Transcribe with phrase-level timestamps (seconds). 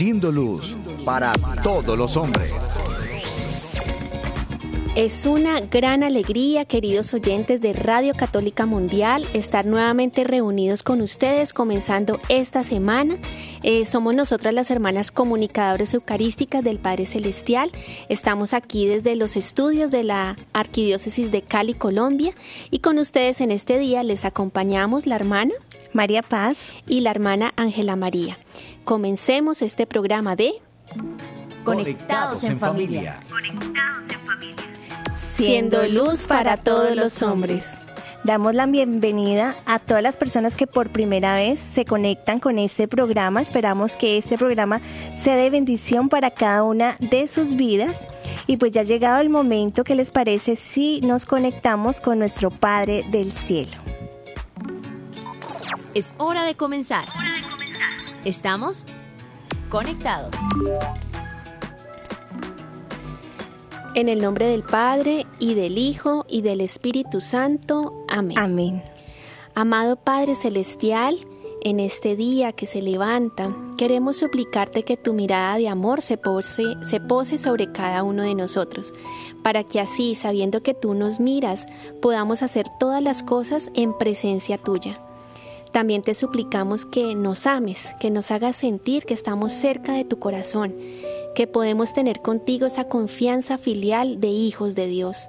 [0.00, 1.30] Siendo luz para
[1.62, 2.50] todos los hombres.
[4.96, 11.52] Es una gran alegría, queridos oyentes de Radio Católica Mundial, estar nuevamente reunidos con ustedes
[11.52, 13.18] comenzando esta semana.
[13.62, 17.70] Eh, somos nosotras las hermanas comunicadoras eucarísticas del Padre Celestial.
[18.08, 22.32] Estamos aquí desde los estudios de la Arquidiócesis de Cali, Colombia,
[22.70, 25.52] y con ustedes en este día les acompañamos la hermana
[25.92, 28.38] María Paz y la hermana Ángela María.
[28.90, 30.50] Comencemos este programa de
[31.62, 33.20] Conectados en familia.
[35.16, 37.76] Siendo luz para todos los hombres.
[38.24, 42.88] Damos la bienvenida a todas las personas que por primera vez se conectan con este
[42.88, 43.40] programa.
[43.40, 44.80] Esperamos que este programa
[45.16, 48.08] sea de bendición para cada una de sus vidas.
[48.48, 52.50] Y pues ya ha llegado el momento que les parece si nos conectamos con nuestro
[52.50, 53.76] Padre del Cielo.
[55.94, 57.06] Es hora de comenzar.
[58.24, 58.84] Estamos
[59.70, 60.30] conectados.
[63.94, 68.04] En el nombre del Padre y del Hijo y del Espíritu Santo.
[68.08, 68.38] Amén.
[68.38, 68.82] Amén.
[69.54, 71.16] Amado Padre Celestial,
[71.62, 76.62] en este día que se levanta, queremos suplicarte que tu mirada de amor se pose,
[76.82, 78.92] se pose sobre cada uno de nosotros,
[79.42, 81.66] para que así, sabiendo que tú nos miras,
[82.02, 85.00] podamos hacer todas las cosas en presencia tuya.
[85.72, 90.18] También te suplicamos que nos ames, que nos hagas sentir que estamos cerca de tu
[90.18, 90.74] corazón,
[91.34, 95.28] que podemos tener contigo esa confianza filial de hijos de Dios.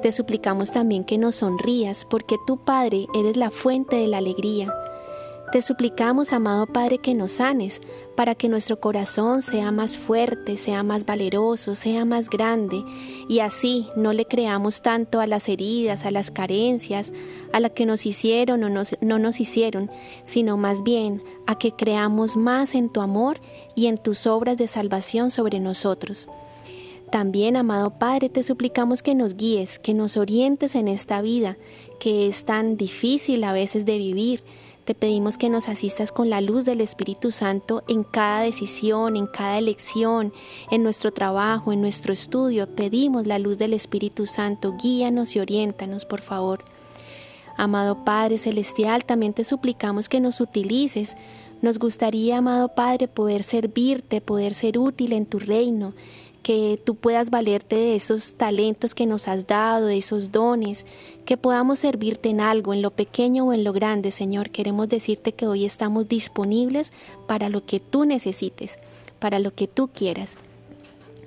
[0.00, 4.72] Te suplicamos también que nos sonrías, porque tú, Padre, eres la fuente de la alegría.
[5.54, 7.80] Te suplicamos, amado Padre, que nos sanes,
[8.16, 12.82] para que nuestro corazón sea más fuerte, sea más valeroso, sea más grande,
[13.28, 17.12] y así no le creamos tanto a las heridas, a las carencias,
[17.52, 19.92] a la que nos hicieron o no nos hicieron,
[20.24, 23.38] sino más bien a que creamos más en tu amor
[23.76, 26.26] y en tus obras de salvación sobre nosotros.
[27.12, 31.56] También, amado Padre, te suplicamos que nos guíes, que nos orientes en esta vida,
[32.00, 34.42] que es tan difícil a veces de vivir.
[34.84, 39.26] Te pedimos que nos asistas con la luz del Espíritu Santo en cada decisión, en
[39.26, 40.34] cada elección,
[40.70, 42.66] en nuestro trabajo, en nuestro estudio.
[42.66, 44.74] Pedimos la luz del Espíritu Santo.
[44.76, 46.66] Guíanos y oriéntanos, por favor.
[47.56, 51.16] Amado Padre Celestial, también te suplicamos que nos utilices.
[51.62, 55.94] Nos gustaría, amado Padre, poder servirte, poder ser útil en tu reino,
[56.44, 60.84] que tú puedas valerte de esos talentos que nos has dado, de esos dones,
[61.24, 64.50] que podamos servirte en algo, en lo pequeño o en lo grande, Señor.
[64.50, 66.92] Queremos decirte que hoy estamos disponibles
[67.26, 68.78] para lo que tú necesites,
[69.18, 70.36] para lo que tú quieras.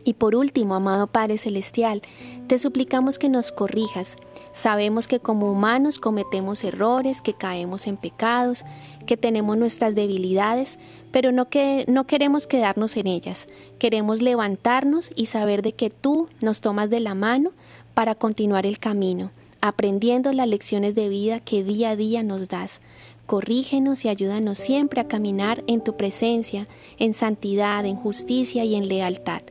[0.03, 2.03] Y por último, amado Padre Celestial,
[2.45, 4.17] te suplicamos que nos corrijas.
[4.53, 8.65] Sabemos que como humanos cometemos errores, que caemos en pecados,
[9.07, 10.77] que tenemos nuestras debilidades,
[11.11, 13.47] pero no, que, no queremos quedarnos en ellas.
[13.79, 17.49] Queremos levantarnos y saber de que tú nos tomas de la mano
[17.95, 19.31] para continuar el camino,
[19.61, 22.81] aprendiendo las lecciones de vida que día a día nos das.
[23.25, 26.67] Corrígenos y ayúdanos siempre a caminar en tu presencia,
[26.99, 29.41] en santidad, en justicia y en lealtad.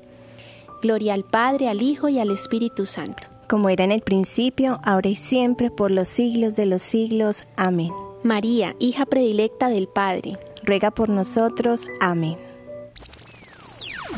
[0.80, 3.26] Gloria al Padre, al Hijo y al Espíritu Santo.
[3.48, 7.44] Como era en el principio, ahora y siempre, por los siglos de los siglos.
[7.56, 7.92] Amén.
[8.26, 10.38] María, hija predilecta del Padre.
[10.64, 11.86] Ruega por nosotros.
[12.00, 12.36] Amén.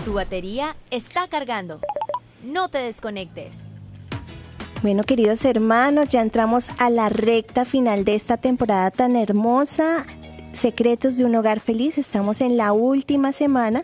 [0.04, 1.80] Tu batería está cargando.
[2.42, 3.64] No te desconectes.
[4.82, 10.06] Bueno, queridos hermanos, ya entramos a la recta final de esta temporada tan hermosa.
[10.52, 11.98] Secretos de un hogar feliz.
[11.98, 13.82] Estamos en la última semana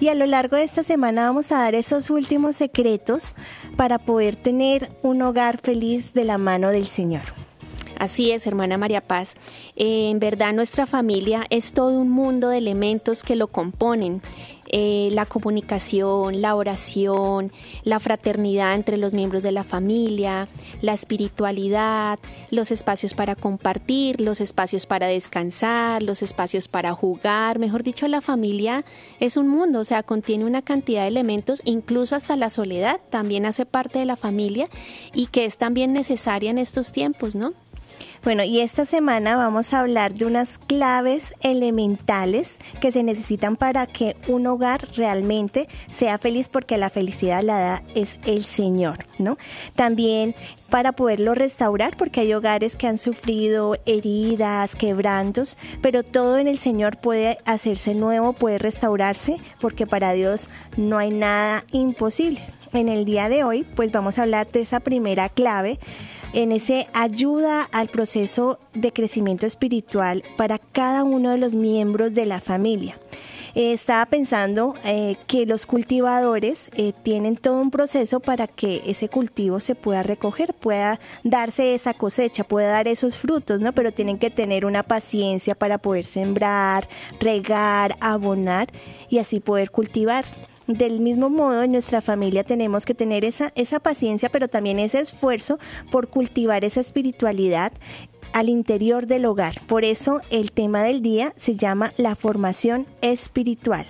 [0.00, 3.34] y a lo largo de esta semana vamos a dar esos últimos secretos
[3.76, 7.22] para poder tener un hogar feliz de la mano del Señor.
[7.98, 9.34] Así es, hermana María Paz.
[9.76, 14.22] Eh, en verdad nuestra familia es todo un mundo de elementos que lo componen.
[14.76, 17.52] Eh, la comunicación, la oración,
[17.84, 20.48] la fraternidad entre los miembros de la familia,
[20.80, 22.18] la espiritualidad,
[22.50, 27.58] los espacios para compartir, los espacios para descansar, los espacios para jugar.
[27.58, 28.84] Mejor dicho, la familia
[29.20, 33.46] es un mundo, o sea, contiene una cantidad de elementos, incluso hasta la soledad también
[33.46, 34.68] hace parte de la familia
[35.12, 37.52] y que es también necesaria en estos tiempos, ¿no?
[38.24, 43.86] Bueno, y esta semana vamos a hablar de unas claves elementales que se necesitan para
[43.86, 49.36] que un hogar realmente sea feliz porque la felicidad la da es el Señor, ¿no?
[49.76, 50.34] También
[50.70, 56.56] para poderlo restaurar porque hay hogares que han sufrido heridas, quebrantos, pero todo en el
[56.56, 60.48] Señor puede hacerse nuevo, puede restaurarse porque para Dios
[60.78, 62.42] no hay nada imposible.
[62.72, 65.78] En el día de hoy, pues vamos a hablar de esa primera clave
[66.34, 72.26] en ese ayuda al proceso de crecimiento espiritual para cada uno de los miembros de
[72.26, 72.98] la familia.
[73.54, 79.08] Eh, estaba pensando eh, que los cultivadores eh, tienen todo un proceso para que ese
[79.08, 83.72] cultivo se pueda recoger, pueda darse esa cosecha, pueda dar esos frutos, ¿no?
[83.72, 86.88] Pero tienen que tener una paciencia para poder sembrar,
[87.20, 88.72] regar, abonar
[89.08, 90.24] y así poder cultivar.
[90.66, 95.00] Del mismo modo, en nuestra familia tenemos que tener esa, esa paciencia, pero también ese
[95.00, 95.58] esfuerzo
[95.90, 97.72] por cultivar esa espiritualidad
[98.32, 99.60] al interior del hogar.
[99.66, 103.86] Por eso el tema del día se llama la formación espiritual.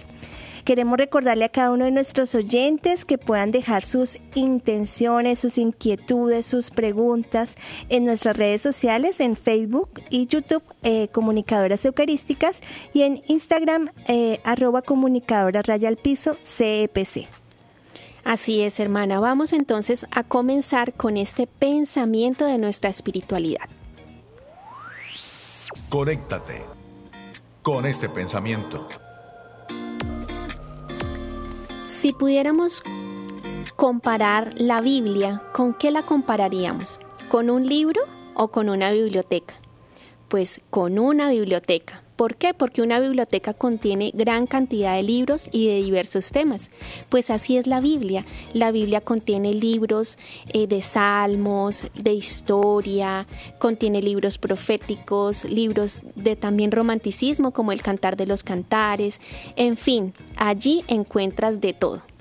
[0.64, 6.46] Queremos recordarle a cada uno de nuestros oyentes que puedan dejar sus intenciones, sus inquietudes,
[6.46, 7.56] sus preguntas
[7.90, 12.62] en nuestras redes sociales, en Facebook y YouTube, eh, Comunicadoras Eucarísticas,
[12.94, 17.28] y en Instagram, eh, arroba comunicadoras raya al piso, CEPC.
[18.25, 19.20] Así es, hermana.
[19.20, 23.69] Vamos entonces a comenzar con este pensamiento de nuestra espiritualidad.
[25.90, 26.64] Conéctate
[27.61, 28.88] con este pensamiento.
[31.94, 32.82] Si pudiéramos
[33.76, 36.99] comparar la Biblia, ¿con qué la compararíamos?
[37.31, 38.02] ¿Con un libro
[38.35, 39.55] o con una biblioteca?
[40.29, 42.04] Pues con una biblioteca.
[42.16, 42.55] ¿Por qué?
[42.55, 46.70] Porque una biblioteca contiene gran cantidad de libros y de diversos temas.
[47.08, 48.25] Pues así es la Biblia.
[48.52, 50.16] La Biblia contiene libros
[50.52, 53.26] eh, de salmos, de historia,
[53.58, 59.20] contiene libros proféticos, libros de también romanticismo como el Cantar de los Cantares.
[59.56, 62.13] En fin, allí encuentras de todo.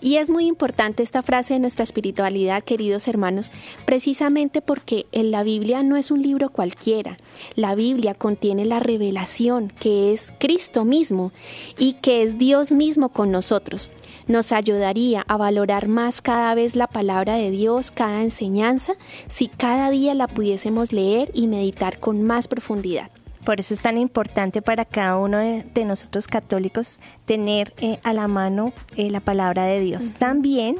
[0.00, 3.50] Y es muy importante esta frase de nuestra espiritualidad, queridos hermanos,
[3.84, 7.18] precisamente porque en la Biblia no es un libro cualquiera.
[7.54, 11.32] La Biblia contiene la revelación que es Cristo mismo
[11.78, 13.90] y que es Dios mismo con nosotros.
[14.26, 18.94] Nos ayudaría a valorar más cada vez la palabra de Dios, cada enseñanza,
[19.26, 23.10] si cada día la pudiésemos leer y meditar con más profundidad.
[23.44, 28.28] Por eso es tan importante para cada uno de, nosotros católicos tener eh, a la
[28.28, 30.16] mano eh, la palabra de Dios.
[30.16, 30.76] También,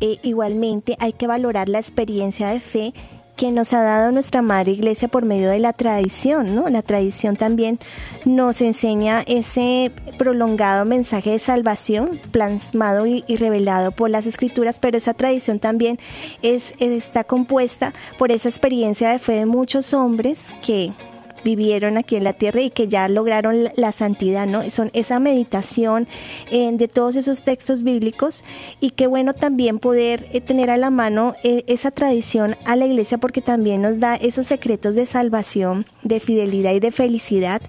[0.00, 2.92] eh, igualmente, hay que valorar la experiencia de fe
[3.36, 6.68] que nos ha dado nuestra Madre Iglesia por medio de la tradición, ¿no?
[6.68, 7.78] La tradición también
[8.24, 15.14] nos enseña ese prolongado mensaje de salvación plasmado y, revelado por las Escrituras, pero esa
[15.14, 15.98] tradición también
[16.42, 20.92] es, está compuesta por esa experiencia de fe de muchos hombres que
[21.44, 24.68] vivieron aquí en la tierra y que ya lograron la santidad, ¿no?
[24.70, 26.08] Son esa meditación
[26.50, 28.44] eh, de todos esos textos bíblicos
[28.80, 32.86] y qué bueno también poder eh, tener a la mano eh, esa tradición a la
[32.86, 37.62] iglesia porque también nos da esos secretos de salvación, de fidelidad y de felicidad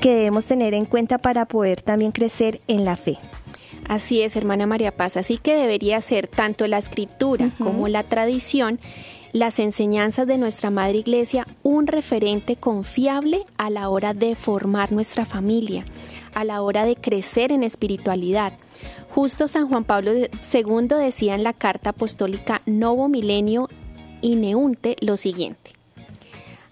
[0.00, 3.18] que debemos tener en cuenta para poder también crecer en la fe.
[3.88, 8.78] Así es, hermana María Paz, así que debería ser tanto la escritura como la tradición
[9.32, 15.24] las enseñanzas de nuestra Madre Iglesia un referente confiable a la hora de formar nuestra
[15.24, 15.84] familia,
[16.34, 18.52] a la hora de crecer en espiritualidad.
[19.14, 23.68] Justo San Juan Pablo II decía en la carta apostólica Novo Milenio
[24.20, 25.72] Ineunte lo siguiente.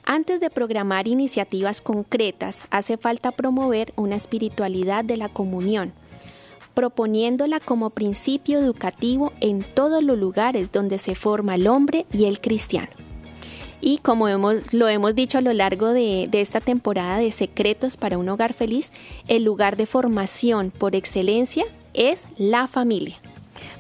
[0.05, 5.93] Antes de programar iniciativas concretas, hace falta promover una espiritualidad de la comunión
[6.77, 12.39] proponiéndola como principio educativo en todos los lugares donde se forma el hombre y el
[12.39, 12.91] cristiano.
[13.81, 17.97] Y como hemos, lo hemos dicho a lo largo de, de esta temporada de Secretos
[17.97, 18.93] para un Hogar Feliz,
[19.27, 21.65] el lugar de formación por excelencia
[21.95, 23.17] es la familia.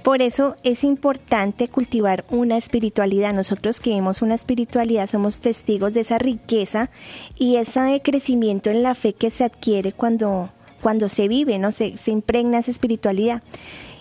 [0.03, 3.35] Por eso es importante cultivar una espiritualidad.
[3.35, 6.89] Nosotros que vemos una espiritualidad somos testigos de esa riqueza
[7.37, 11.73] y ese crecimiento en la fe que se adquiere cuando cuando se vive, ¿no?
[11.73, 13.43] Se, se impregna esa espiritualidad.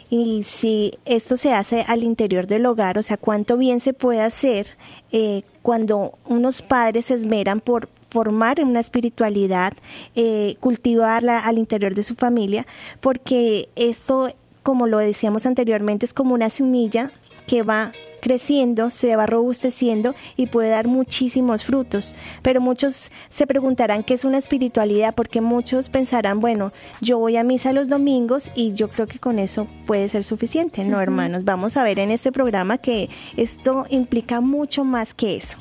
[0.10, 4.22] Y si esto se hace al interior del hogar, o sea, cuánto bien se puede
[4.22, 4.77] hacer
[5.12, 9.74] eh, cuando unos padres se esmeran por formar una espiritualidad,
[10.15, 12.67] eh, cultivarla al interior de su familia,
[13.01, 14.32] porque esto,
[14.63, 17.12] como lo decíamos anteriormente, es como una semilla
[17.48, 17.91] que va
[18.25, 22.15] creciendo, se va robusteciendo y puede dar muchísimos frutos.
[22.41, 27.44] Pero muchos se preguntarán qué es una espiritualidad, porque muchos pensarán, bueno, yo voy a
[27.44, 30.84] misa los domingos y yo creo que con eso puede ser suficiente.
[30.84, 35.58] No, hermanos, vamos a ver en este programa que esto implica mucho más que eso.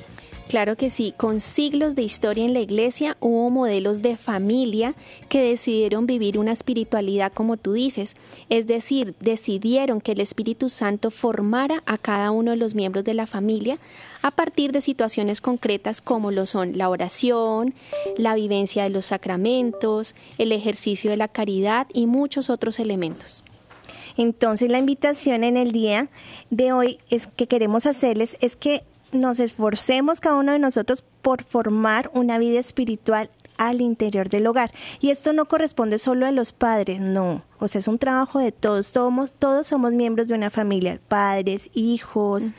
[0.48, 4.94] Claro que sí, con siglos de historia en la iglesia hubo modelos de familia
[5.28, 8.14] que decidieron vivir una espiritualidad como tú dices,
[8.50, 13.14] es decir, decidieron que el Espíritu Santo formara a cada uno de los miembros de
[13.14, 13.78] la familia
[14.22, 17.74] a partir de situaciones concretas como lo son la oración,
[18.16, 23.44] la vivencia de los sacramentos, el ejercicio de la caridad y muchos otros elementos.
[24.16, 26.08] Entonces la invitación en el día
[26.50, 28.84] de hoy es que queremos hacerles es que
[29.14, 34.72] nos esforcemos cada uno de nosotros por formar una vida espiritual al interior del hogar.
[35.00, 37.42] Y esto no corresponde solo a los padres, no.
[37.58, 38.92] O sea, es un trabajo de todos.
[38.92, 42.52] Todos, todos somos miembros de una familia, padres, hijos,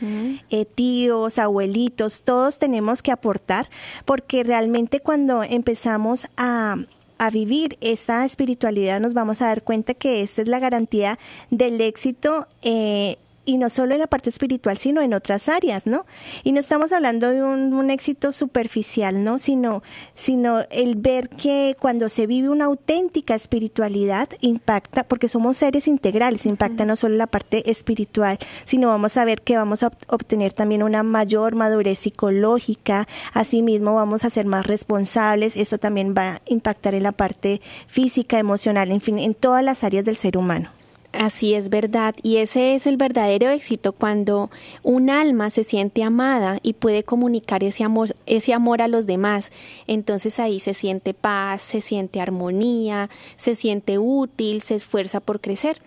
[0.50, 3.70] eh, tíos, abuelitos, todos tenemos que aportar
[4.06, 6.78] porque realmente cuando empezamos a,
[7.18, 11.20] a vivir esta espiritualidad nos vamos a dar cuenta que esta es la garantía
[11.50, 16.06] del éxito eh, y no solo en la parte espiritual, sino en otras áreas, ¿no?
[16.44, 19.38] Y no estamos hablando de un, éxito superficial, ¿no?
[19.38, 19.84] Sino,
[20.16, 26.48] sino el ver que cuando se vive una auténtica espiritualidad impacta, porque somos seres integrales,
[26.48, 30.82] impacta no solo la parte espiritual, sino vamos a ver que vamos a obtener también
[30.82, 36.96] una mayor madurez psicológica, asimismo vamos a ser más responsables, eso también va a impactar
[36.96, 40.70] en la parte física, emocional, en fin, en todas las áreas del ser humano.
[41.18, 44.50] Así es verdad, y ese es el verdadero éxito cuando
[44.84, 49.52] un alma se siente amada y puede comunicar ese amor, ese amor a los demás.
[49.88, 55.82] Entonces ahí se siente paz, se siente armonía, se siente útil, se esfuerza por crecer.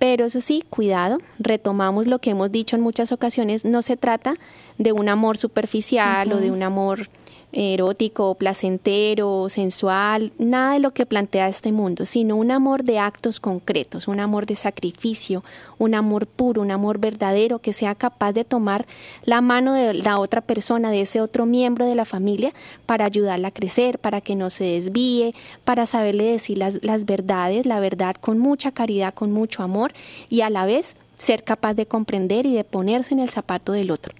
[0.00, 4.34] Pero eso sí, cuidado, retomamos lo que hemos dicho en muchas ocasiones, no se trata
[4.78, 7.08] de un amor superficial o de un amor
[7.52, 13.40] erótico, placentero, sensual, nada de lo que plantea este mundo, sino un amor de actos
[13.40, 15.44] concretos, un amor de sacrificio,
[15.78, 18.86] un amor puro, un amor verdadero que sea capaz de tomar
[19.24, 22.52] la mano de la otra persona, de ese otro miembro de la familia,
[22.86, 27.66] para ayudarla a crecer, para que no se desvíe, para saberle decir las, las verdades,
[27.66, 29.92] la verdad con mucha caridad, con mucho amor
[30.28, 33.90] y a la vez ser capaz de comprender y de ponerse en el zapato del
[33.90, 34.14] otro.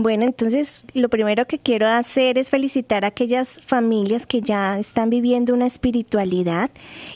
[0.00, 5.10] Bueno, entonces lo primero que quiero hacer es felicitar a aquellas familias que ya están
[5.10, 6.70] viviendo una espiritualidad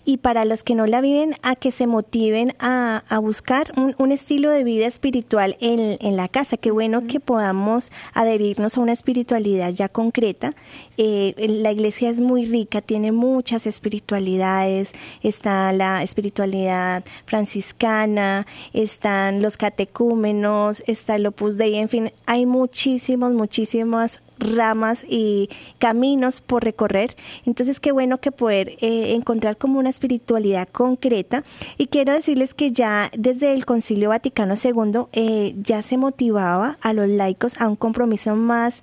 [0.05, 4.51] y para los que no la viven a que se motiven a, buscar un, estilo
[4.51, 6.57] de vida espiritual en, en la casa.
[6.57, 10.57] Qué bueno que podamos adherirnos a una espiritualidad ya concreta.
[10.97, 14.93] Eh, la iglesia es muy rica, tiene muchas espiritualidades.
[15.23, 22.72] Está la espiritualidad franciscana, están los catecúmenos, está el Opus Dei, en fin, hay muchas
[22.73, 27.14] muchísimos, muchísimas ramas y caminos por recorrer.
[27.45, 31.45] Entonces, qué bueno que poder eh, encontrar como una espiritualidad concreta.
[31.76, 36.95] Y quiero decirles que ya desde el Concilio Vaticano II eh, ya se motivaba a
[36.95, 38.83] los laicos a un compromiso más,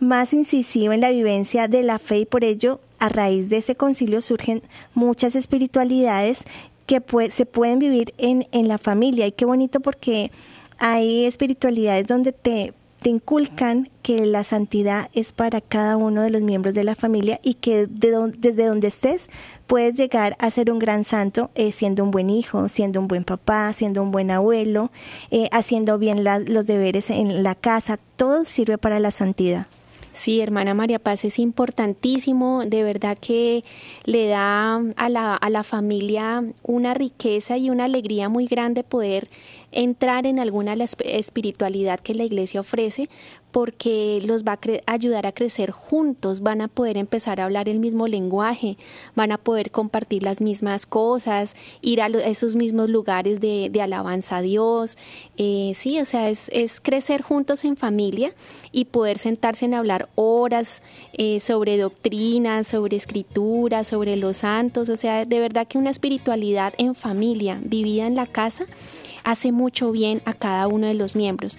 [0.00, 3.74] más incisivo en la vivencia de la fe y por ello a raíz de ese
[3.74, 6.44] concilio surgen muchas espiritualidades
[6.84, 9.26] que se pueden vivir en, en la familia.
[9.26, 10.30] Y qué bonito porque
[10.78, 16.42] hay espiritualidades donde te te inculcan que la santidad es para cada uno de los
[16.42, 19.30] miembros de la familia y que desde donde estés
[19.66, 23.24] puedes llegar a ser un gran santo eh, siendo un buen hijo, siendo un buen
[23.24, 24.90] papá, siendo un buen abuelo,
[25.30, 27.98] eh, haciendo bien los deberes en la casa.
[28.16, 29.66] Todo sirve para la santidad.
[30.12, 33.62] Sí, hermana María Paz, es importantísimo, de verdad que
[34.04, 39.28] le da a la, a la familia una riqueza y una alegría muy grande poder
[39.70, 43.08] entrar en alguna espiritualidad que la iglesia ofrece
[43.50, 47.80] porque los va a ayudar a crecer juntos, van a poder empezar a hablar el
[47.80, 48.76] mismo lenguaje,
[49.14, 54.42] van a poder compartir las mismas cosas, ir a, esos mismos lugares de, alabanza a
[54.42, 54.98] Dios.
[55.36, 56.50] Eh, sí, o sea, es,
[56.82, 58.34] crecer juntos en familia
[58.72, 60.82] y poder sentarse en hablar horas
[61.14, 64.88] eh, sobre doctrina, sobre escritura, sobre los santos.
[64.88, 68.66] O sea, de verdad que una espiritualidad en familia, vivida en la casa,
[69.30, 71.56] hace mucho bien a cada uno de los miembros.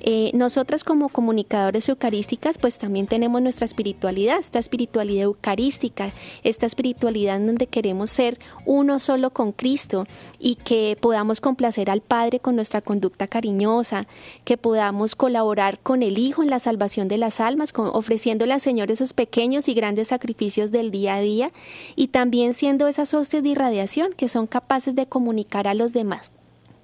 [0.00, 6.12] Eh, nosotras como comunicadores eucarísticas pues también tenemos nuestra espiritualidad, esta espiritualidad eucarística,
[6.42, 10.06] esta espiritualidad en donde queremos ser uno solo con Cristo
[10.38, 14.06] y que podamos complacer al Padre con nuestra conducta cariñosa,
[14.44, 18.90] que podamos colaborar con el Hijo en la salvación de las almas, ofreciéndole al Señor
[18.90, 21.50] esos pequeños y grandes sacrificios del día a día
[21.96, 26.33] y también siendo esas hostes de irradiación que son capaces de comunicar a los demás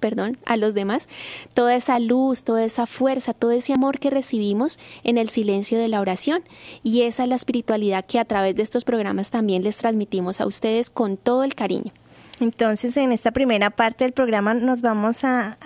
[0.01, 1.07] perdón, a los demás,
[1.53, 5.87] toda esa luz, toda esa fuerza, todo ese amor que recibimos en el silencio de
[5.87, 6.43] la oración.
[6.83, 10.45] Y esa es la espiritualidad que a través de estos programas también les transmitimos a
[10.47, 11.91] ustedes con todo el cariño.
[12.41, 15.57] Entonces, en esta primera parte del programa nos vamos a,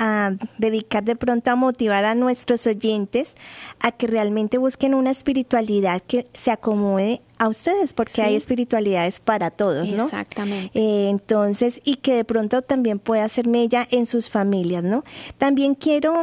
[0.57, 3.35] dedicar de pronto a motivar a nuestros oyentes
[3.79, 9.51] a que realmente busquen una espiritualidad que se acomode a ustedes, porque hay espiritualidades para
[9.51, 10.05] todos, ¿no?
[10.05, 10.77] Exactamente.
[10.77, 15.03] Eh, entonces, y que de pronto también pueda ser mella en sus familias, ¿no?
[15.37, 16.13] También quiero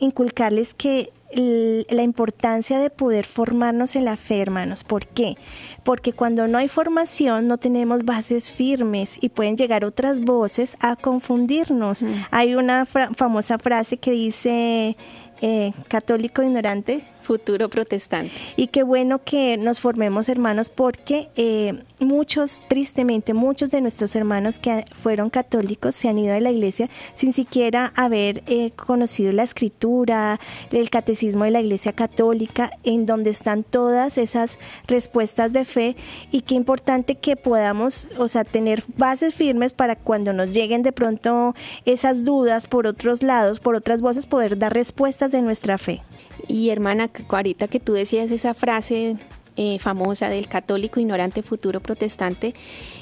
[0.00, 4.84] inculcarles que la importancia de poder formarnos en la fe, hermanos.
[4.84, 5.36] ¿Por qué?
[5.84, 10.96] Porque cuando no hay formación no tenemos bases firmes y pueden llegar otras voces a
[10.96, 12.02] confundirnos.
[12.02, 12.12] Mm.
[12.30, 14.96] Hay una famosa frase que dice,
[15.40, 17.04] eh, católico ignorante.
[17.28, 18.32] Futuro protestante.
[18.56, 24.58] Y qué bueno que nos formemos hermanos porque eh, muchos, tristemente, muchos de nuestros hermanos
[24.58, 29.42] que fueron católicos se han ido de la iglesia sin siquiera haber eh, conocido la
[29.42, 35.96] escritura, el catecismo de la iglesia católica, en donde están todas esas respuestas de fe
[36.30, 40.92] y qué importante que podamos, o sea, tener bases firmes para cuando nos lleguen de
[40.92, 41.54] pronto
[41.84, 46.00] esas dudas por otros lados, por otras voces, poder dar respuestas de nuestra fe.
[46.46, 49.16] Y hermana, ahorita que tú decías esa frase
[49.56, 52.54] eh, famosa del católico ignorante futuro protestante,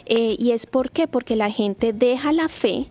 [0.07, 2.87] eh, y es por qué, porque la gente deja la fe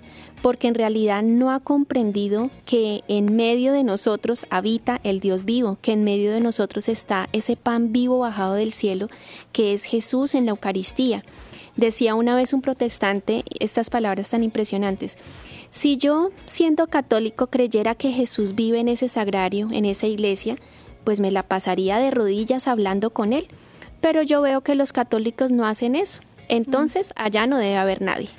[0.46, 5.80] porque en realidad no ha comprendido que en medio de nosotros habita el Dios vivo,
[5.82, 9.08] que en medio de nosotros está ese pan vivo bajado del cielo,
[9.52, 11.24] que es Jesús en la Eucaristía.
[11.78, 15.18] Decía una vez un protestante estas palabras tan impresionantes.
[15.69, 20.55] Si yo, siendo católico, creyera que Jesús vive en ese sagrario, en esa iglesia,
[21.03, 23.48] pues me la pasaría de rodillas hablando con él.
[24.01, 26.22] Pero yo veo que los católicos no hacen eso.
[26.48, 28.29] Entonces, allá no debe haber nadie.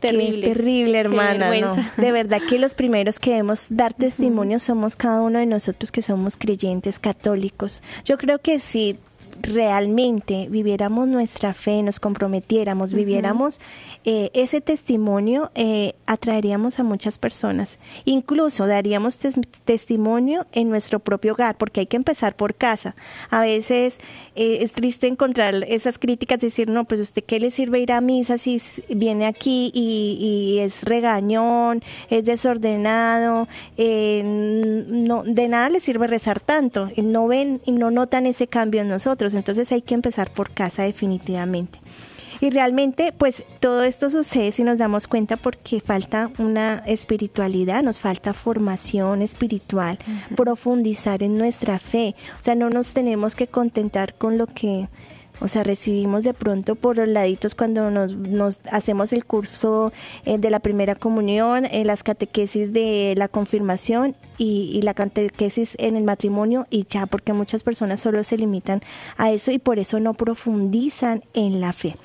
[0.00, 0.42] Terrible.
[0.42, 1.50] Qué terrible, hermana.
[1.96, 6.02] De verdad que los primeros que debemos dar testimonio somos cada uno de nosotros que
[6.02, 7.82] somos creyentes católicos.
[8.04, 8.98] Yo creo que si
[9.40, 13.60] realmente viviéramos nuestra fe, nos comprometiéramos, viviéramos
[14.04, 17.78] eh, ese testimonio, eh, atraeríamos a muchas personas.
[18.04, 19.18] Incluso daríamos
[19.64, 22.96] testimonio en nuestro propio hogar, porque hay que empezar por casa.
[23.30, 24.00] A veces
[24.40, 28.00] eh, es triste encontrar esas críticas, decir, no, pues usted qué le sirve ir a
[28.00, 36.38] misa si viene aquí y, es regañón, es desordenado, no, de nada le sirve rezar
[36.38, 39.34] tanto, no ven y no notan ese cambio en nosotros.
[39.34, 41.80] Entonces hay que empezar por casa definitivamente.
[42.40, 47.98] Y realmente, pues todo esto sucede si nos damos cuenta porque falta una espiritualidad, nos
[47.98, 49.98] falta formación espiritual,
[50.36, 52.14] profundizar en nuestra fe.
[52.38, 54.88] O sea, no nos tenemos que contentar con lo que
[55.40, 59.92] o sea, recibimos de pronto por los laditos cuando nos, nos hacemos el curso
[60.24, 65.74] eh, de la primera comunión, en las catequesis de la confirmación y, y, la catequesis
[65.78, 68.82] en el matrimonio y ya, porque muchas personas solo se limitan
[69.16, 71.96] a eso y por eso no profundizan en la fe.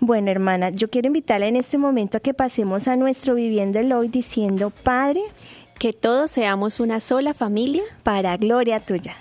[0.00, 3.92] Bueno, hermana, yo quiero invitarla en este momento a que pasemos a nuestro viviendo el
[3.92, 5.20] hoy diciendo, Padre,
[5.78, 9.16] que todos seamos una sola familia para gloria tuya.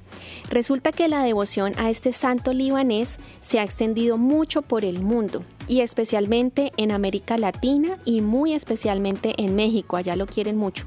[0.51, 5.43] Resulta que la devoción a este santo libanés se ha extendido mucho por el mundo
[5.69, 10.85] y especialmente en América Latina y muy especialmente en México, allá lo quieren mucho.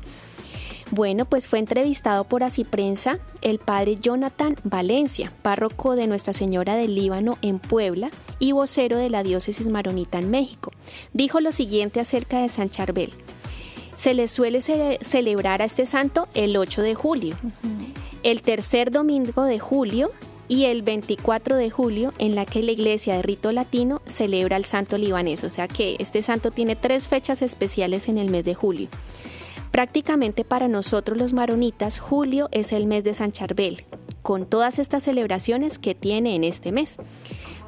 [0.91, 6.75] Bueno, pues fue entrevistado por Así Prensa el padre Jonathan Valencia, párroco de Nuestra Señora
[6.75, 10.73] del Líbano en Puebla y vocero de la diócesis maronita en México.
[11.13, 13.13] Dijo lo siguiente acerca de San Charbel.
[13.95, 17.37] Se le suele celebrar a este santo el 8 de julio,
[18.23, 20.11] el tercer domingo de julio
[20.49, 24.65] y el 24 de julio en la que la iglesia de rito latino celebra el
[24.65, 25.45] santo libanés.
[25.45, 28.89] O sea que este santo tiene tres fechas especiales en el mes de julio.
[29.71, 33.85] Prácticamente para nosotros los maronitas, julio es el mes de San Charbel,
[34.21, 36.97] con todas estas celebraciones que tiene en este mes.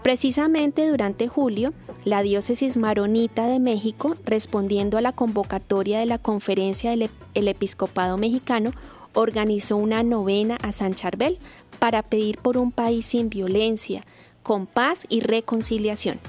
[0.03, 6.91] Precisamente durante julio, la diócesis maronita de México, respondiendo a la convocatoria de la Conferencia
[6.91, 8.73] del Episcopado Mexicano,
[9.13, 11.37] organizó una novena a San Charbel
[11.79, 14.03] para pedir por un país sin violencia,
[14.43, 16.19] con paz y reconciliación.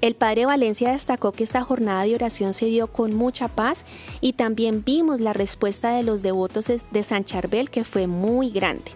[0.00, 3.84] El padre Valencia destacó que esta jornada de oración se dio con mucha paz
[4.22, 8.92] y también vimos la respuesta de los devotos de San Charbel que fue muy grande.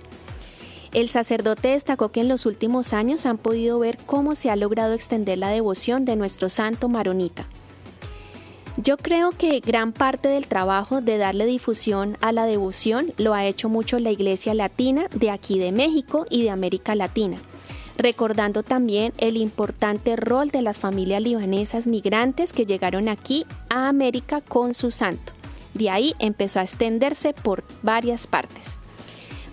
[0.94, 4.94] El sacerdote destacó que en los últimos años han podido ver cómo se ha logrado
[4.94, 7.46] extender la devoción de nuestro santo maronita.
[8.76, 13.44] Yo creo que gran parte del trabajo de darle difusión a la devoción lo ha
[13.44, 17.38] hecho mucho la Iglesia Latina de aquí de México y de América Latina,
[17.96, 24.40] recordando también el importante rol de las familias libanesas migrantes que llegaron aquí a América
[24.40, 25.32] con su santo.
[25.74, 28.76] De ahí empezó a extenderse por varias partes.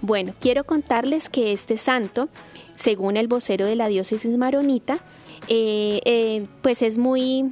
[0.01, 2.29] Bueno, quiero contarles que este santo,
[2.75, 4.99] según el vocero de la diócesis maronita,
[5.47, 7.49] eh, eh, pues es muy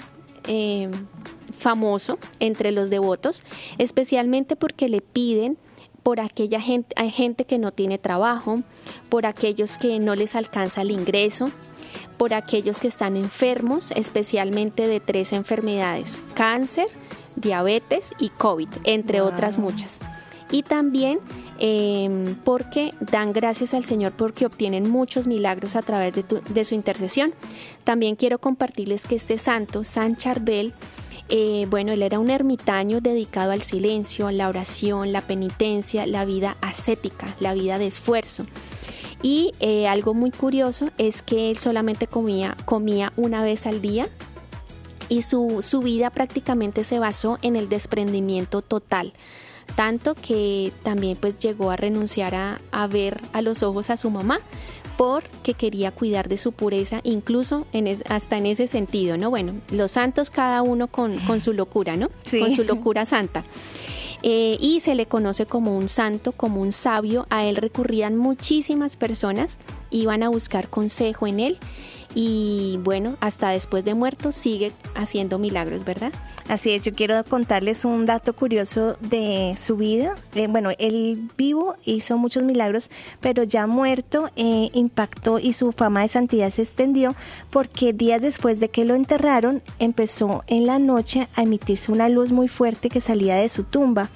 [0.48, 0.90] eh,
[1.58, 3.44] famoso entre los devotos,
[3.78, 5.58] especialmente porque le piden
[6.04, 8.62] por aquella gente, hay gente que no tiene trabajo,
[9.10, 11.50] por aquellos que no les alcanza el ingreso,
[12.18, 16.88] por aquellos que están enfermos, especialmente de tres enfermedades, cáncer,
[17.36, 20.00] diabetes y COVID, entre otras muchas
[20.52, 21.20] y también
[21.60, 27.34] em, porque dan gracias al Señor porque obtienen muchos milagros a través de, su intercesión.
[27.84, 30.74] También quiero compartirles que este santo, San Charbel,
[31.30, 36.58] eh, bueno, él era un ermitaño dedicado al silencio, la oración, la penitencia, la vida
[36.62, 38.46] ascética, la vida de esfuerzo.
[39.22, 44.08] Y eh, algo muy curioso es que él solamente comía, comía una vez al día
[45.10, 49.14] y su, su vida prácticamente se basó en el desprendimiento total
[49.76, 54.40] tanto que también pues llegó a renunciar a, ver a los ojos a su mamá
[55.00, 59.30] porque quería cuidar de su pureza, incluso en hasta en ese sentido, ¿no?
[59.30, 62.10] Bueno, los santos cada uno con, su locura, ¿no?
[62.30, 63.46] Con su locura santa.
[64.24, 67.28] Eh, y se le conoce como un santo, como un sabio.
[67.30, 69.58] A él recurrían muchísimas personas,
[69.90, 71.58] iban a buscar consejo en él
[72.16, 76.12] y bueno, hasta después de muerto sigue haciendo milagros, ¿verdad?
[76.48, 80.16] Así es, yo quiero contarles un dato curioso de su vida.
[80.34, 82.90] Eh, bueno, él vivo hizo muchos milagros,
[83.22, 87.16] pero ya muerto eh, impactó y su fama de santidad se extendió
[87.52, 92.32] porque días después de que lo enterraron empezó en la noche a emitirse una luz
[92.32, 94.10] muy fuerte que salía de su tumba.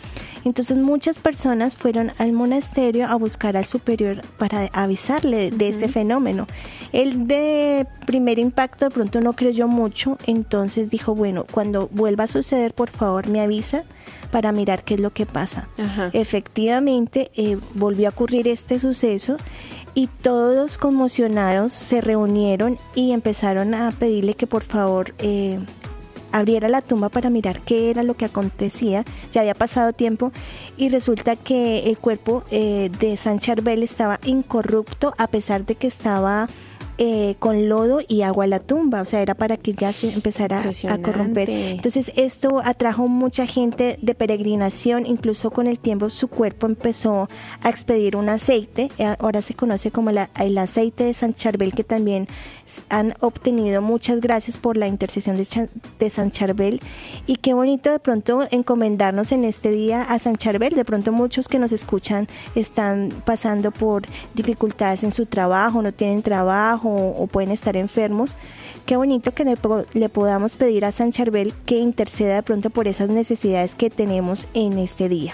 [0.45, 6.47] Entonces muchas personas fueron al monasterio a buscar al superior para avisarle de este fenómeno.
[6.91, 12.27] Él de primer impacto de pronto no creyó mucho, entonces dijo, bueno, cuando vuelva a
[12.27, 13.83] suceder, por favor me avisa
[14.31, 15.67] para mirar qué es lo que pasa.
[16.13, 19.37] Efectivamente, eh, volvió a ocurrir este suceso
[19.93, 25.59] y todos conmocionados se reunieron y empezaron a pedirle que por favor eh,
[26.33, 29.05] abriera la tumba para mirar qué era lo que acontecía.
[29.31, 30.31] Ya había pasado tiempo
[30.75, 35.87] y resulta que el cuerpo eh, de San Charbel estaba incorrupto a pesar de que
[35.87, 36.47] estaba
[36.99, 40.13] eh, con lodo y agua a la tumba, o sea, era para que ya se
[40.13, 41.49] empezara a corromper.
[41.49, 47.29] Entonces esto atrajo mucha gente de peregrinación, incluso con el tiempo su cuerpo empezó
[47.63, 51.83] a expedir un aceite, eh, ahora se conoce como el aceite de San Charbel, que
[51.83, 52.27] también
[52.89, 56.81] han obtenido muchas gracias por la intercesión de, San Charbel
[57.27, 61.47] y qué bonito de pronto encomendarnos en este día a San Charbel, de pronto muchos
[61.47, 67.51] que nos escuchan están pasando por dificultades en su trabajo, no tienen trabajo, o, pueden
[67.51, 68.37] estar enfermos.
[68.85, 73.09] Qué bonito que le, podamos pedir a San Charbel que interceda de pronto por esas
[73.09, 75.33] necesidades que tenemos en este día.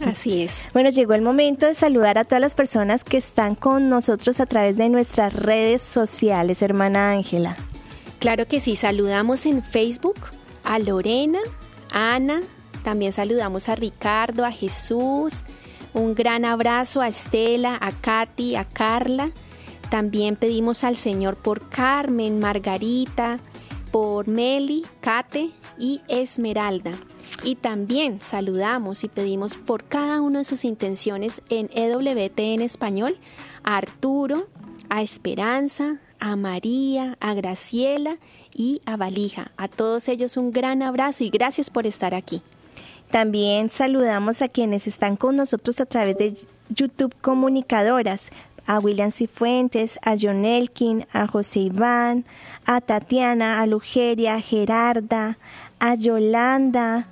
[0.00, 0.68] Así es.
[0.72, 4.46] Bueno, llegó el momento de saludar a todas las personas que están con nosotros a
[4.46, 7.56] través de nuestras redes sociales, hermana Ángela.
[8.18, 10.16] Claro que sí, saludamos en Facebook
[10.64, 11.38] a Lorena,
[11.92, 12.42] a Ana,
[12.82, 15.44] también saludamos a Ricardo, a Jesús,
[15.94, 19.30] un gran abrazo a Estela, a Katy, a Carla,
[19.88, 23.38] también pedimos al Señor por Carmen, Margarita,
[23.92, 26.92] por Meli, Kate y Esmeralda.
[27.42, 33.18] Y también saludamos y pedimos por cada una de sus intenciones en EWT en español
[33.62, 34.48] a Arturo,
[34.88, 38.16] a Esperanza, a María, a Graciela
[38.54, 39.50] y a Valija.
[39.56, 42.42] A todos ellos un gran abrazo y gracias por estar aquí.
[43.10, 46.34] También saludamos a quienes están con nosotros a través de
[46.70, 48.30] YouTube Comunicadoras,
[48.66, 52.24] a William Cifuentes, a John Elkin, a José Iván,
[52.64, 55.38] a Tatiana, a Lugeria, a Gerarda,
[55.78, 57.08] a Yolanda,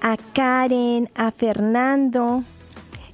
[0.00, 2.44] a Karen, a Fernando,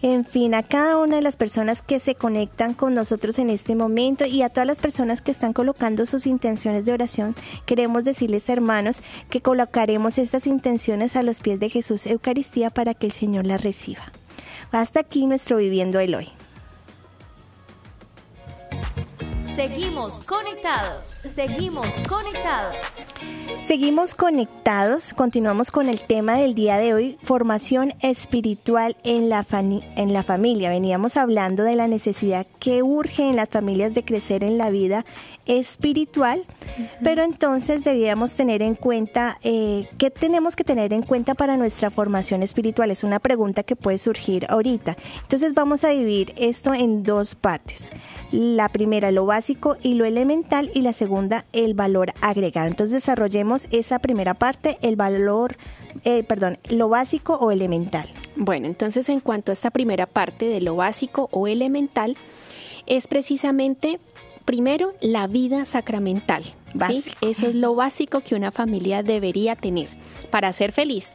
[0.02, 3.76] en fin, a cada una de las personas que se conectan con nosotros en este
[3.76, 7.36] momento y a todas las personas que están colocando sus intenciones de oración,
[7.66, 13.06] queremos decirles, hermanos, que colocaremos estas intenciones a los pies de Jesús Eucaristía para que
[13.06, 14.10] el Señor las reciba.
[14.72, 16.41] Hasta aquí nuestro Viviendo el Hoy.
[19.54, 21.08] Seguimos conectados.
[21.34, 22.74] Seguimos conectados.
[23.62, 25.12] Seguimos conectados.
[25.12, 30.70] Continuamos con el tema del día de hoy, formación espiritual en la, en la familia.
[30.70, 35.04] Veníamos hablando de la necesidad que urge en las familias de crecer en la vida
[35.44, 36.42] espiritual,
[37.04, 41.90] pero entonces debíamos tener en cuenta, eh, ¿qué tenemos que tener en cuenta para nuestra
[41.90, 42.90] formación espiritual?
[42.90, 44.96] Es una pregunta que puede surgir ahorita.
[45.22, 47.90] Entonces vamos a dividir esto en dos partes.
[48.32, 52.66] La primera, lo básico y lo elemental, y la segunda, el valor agregado.
[52.66, 55.56] Entonces desarrollemos esa primera parte, el valor,
[56.04, 58.08] eh, perdón, lo básico o elemental.
[58.34, 62.16] Bueno, entonces en cuanto a esta primera parte de lo básico o elemental,
[62.86, 64.00] es precisamente
[64.42, 66.42] primero la vida sacramental.
[67.20, 69.88] Eso es lo básico que una familia debería tener
[70.30, 71.12] para ser feliz.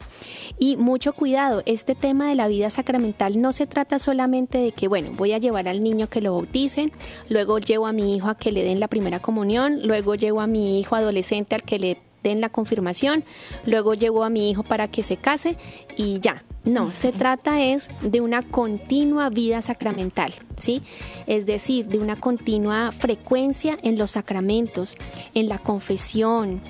[0.60, 4.88] Y mucho cuidado, este tema de la vida sacramental no se trata solamente de que,
[4.88, 6.92] bueno, voy a llevar al niño que lo bauticen,
[7.28, 10.48] luego llevo a mi hijo a que le den la primera comunión, luego llevo a
[10.48, 13.24] mi hijo adolescente al que le den la confirmación,
[13.66, 15.58] luego llevo a mi hijo para que se case
[15.96, 16.44] y ya.
[16.64, 20.82] No, se trata es de una continua vida sacramental, ¿sí?
[21.26, 24.98] Es decir, de una continua frecuencia en los sacramentos,
[25.34, 26.62] en la confesión,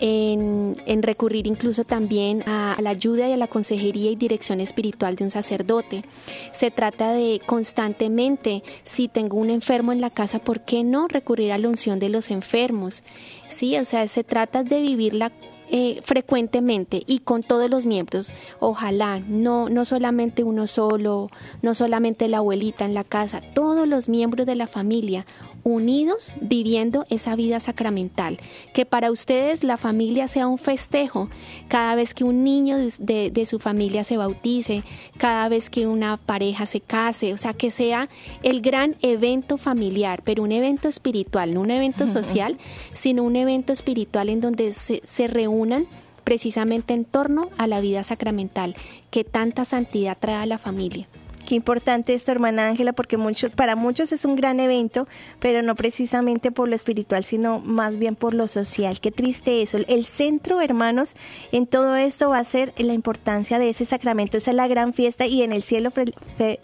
[0.00, 5.24] en, recurrir incluso también a, la ayuda y a la consejería y dirección espiritual de
[5.24, 6.04] un sacerdote.
[6.52, 11.52] Se trata de constantemente, si tengo un enfermo en la casa, ¿por qué no recurrir
[11.52, 13.04] a la unción de los enfermos?
[13.48, 15.32] Sí, o sea, se trata de vivir la
[15.68, 18.32] eh, frecuentemente y con todos los miembros.
[18.60, 21.28] Ojalá, no, no solamente uno solo,
[21.60, 25.26] no solamente la abuelita en la casa, todos los miembros de la familia
[25.66, 28.38] unidos viviendo esa vida sacramental.
[28.72, 31.28] Que para ustedes la familia sea un festejo
[31.66, 34.84] cada vez que un niño de, su familia se bautice,
[35.18, 38.08] cada vez que una pareja se case, o sea, que sea
[38.44, 42.58] el gran evento familiar, pero un evento espiritual, no un evento social,
[42.94, 45.88] sino un evento espiritual en donde se, se reúnan
[46.22, 48.76] precisamente en torno a la vida sacramental
[49.10, 51.08] que tanta santidad trae a la familia.
[51.46, 55.06] Qué importante esto, hermana Ángela, porque muchos, para muchos es un gran evento,
[55.38, 58.98] pero no precisamente por lo espiritual, sino más bien por lo social.
[59.00, 59.78] Qué triste eso.
[59.86, 61.14] El centro, hermanos,
[61.52, 64.36] en todo esto va a ser la importancia de ese sacramento.
[64.36, 65.92] Esa es la gran fiesta y en el cielo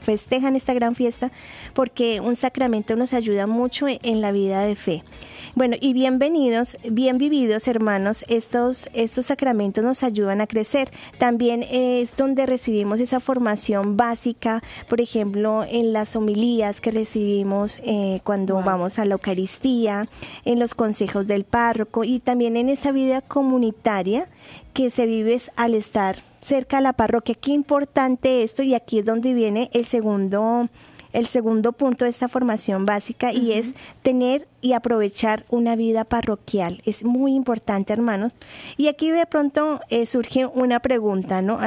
[0.00, 1.30] festejan esta gran fiesta
[1.74, 5.04] porque un sacramento nos ayuda mucho en la vida de fe.
[5.54, 8.24] Bueno, y bienvenidos, bien vividos, hermanos.
[8.26, 10.90] Estos, estos sacramentos nos ayudan a crecer.
[11.18, 18.20] También es donde recibimos esa formación básica, por ejemplo, en las homilías que recibimos eh,
[18.24, 20.08] cuando vamos a la Eucaristía,
[20.44, 24.28] en los consejos del párroco y también en esa vida comunitaria
[24.72, 27.35] que se vive al estar cerca a la parroquia.
[27.35, 30.68] Qué importante esto y aquí es donde viene el segundo
[31.12, 36.80] el segundo punto de esta formación básica y es tener y aprovechar una vida parroquial.
[36.85, 38.32] Es muy importante, hermanos.
[38.76, 41.61] Y aquí de pronto eh, surge una pregunta, ¿no?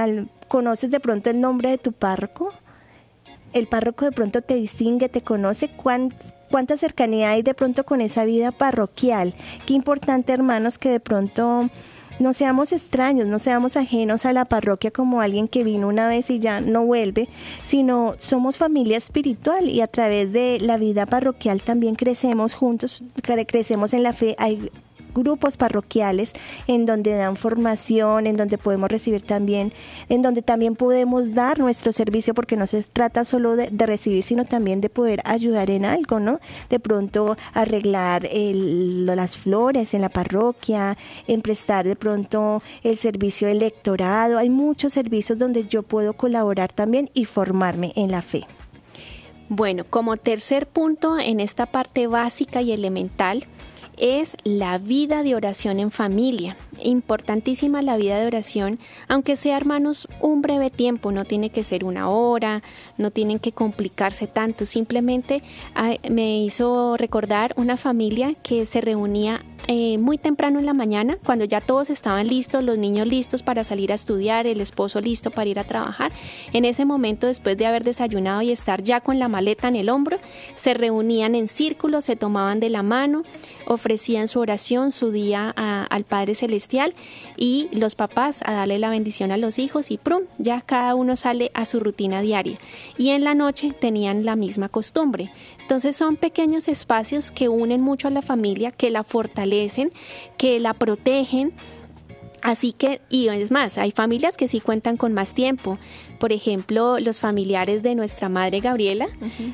[0.48, 2.54] ¿Conoces de pronto el nombre de tu párroco?
[3.56, 5.70] ¿El párroco de pronto te distingue, te conoce?
[5.70, 9.34] ¿Cuánta cercanía hay de pronto con esa vida parroquial?
[9.66, 11.70] Qué importante, hermanos, que de pronto
[12.20, 16.30] no seamos extraños, no seamos ajenos a la parroquia como alguien que vino una vez
[16.32, 17.30] y ya no vuelve,
[17.64, 23.06] sino somos familia espiritual y a través de la vida parroquial también crecemos juntos,
[23.48, 24.36] crecemos en la fe.
[25.16, 26.34] Grupos parroquiales
[26.68, 29.74] en donde dan formación, en donde podemos recibir también,
[30.10, 34.46] en donde también podemos dar nuestro servicio, porque no se trata solo de, recibir, sino
[34.46, 36.40] también de poder ayudar en algo, ¿no?
[36.70, 40.98] De pronto arreglar las flores en la parroquia,
[41.28, 44.38] en prestar de pronto el servicio electorado.
[44.38, 48.46] Hay muchos servicios donde yo puedo colaborar también y formarme en la fe.
[49.48, 53.46] Bueno, como tercer punto en esta parte básica y elemental,
[53.98, 56.58] es la vida de oración en familia.
[56.84, 61.86] Importantísima la vida de oración, aunque sea hermanos un breve tiempo, no tiene que ser
[61.86, 62.64] una hora,
[62.98, 65.44] no tienen que complicarse tanto, simplemente
[66.10, 71.46] me hizo recordar una familia que se reunía eh, muy temprano en la mañana, cuando
[71.46, 75.50] ya todos estaban listos, los niños listos para salir a estudiar, el esposo listo para
[75.50, 76.12] ir a trabajar.
[76.54, 79.90] En ese momento, después de haber desayunado y estar ya con la maleta en el
[79.90, 80.20] hombro,
[80.56, 83.24] se reunían en círculo, se tomaban de la mano,
[83.66, 86.94] ofrecían su oración, su día al Padre Celestial
[87.38, 91.16] y los papás a darle la bendición a los hijos y prum, ya cada uno
[91.16, 92.58] sale a su rutina diaria.
[92.98, 95.32] Y en la noche tenían la misma costumbre.
[95.62, 99.92] Entonces son pequeños espacios que unen mucho a la familia, que la fortalecen,
[100.38, 101.54] que la protegen.
[102.46, 105.80] Así que, y es más, hay familias que sí cuentan con más tiempo.
[106.20, 109.08] Por ejemplo, los familiares de nuestra madre Gabriela,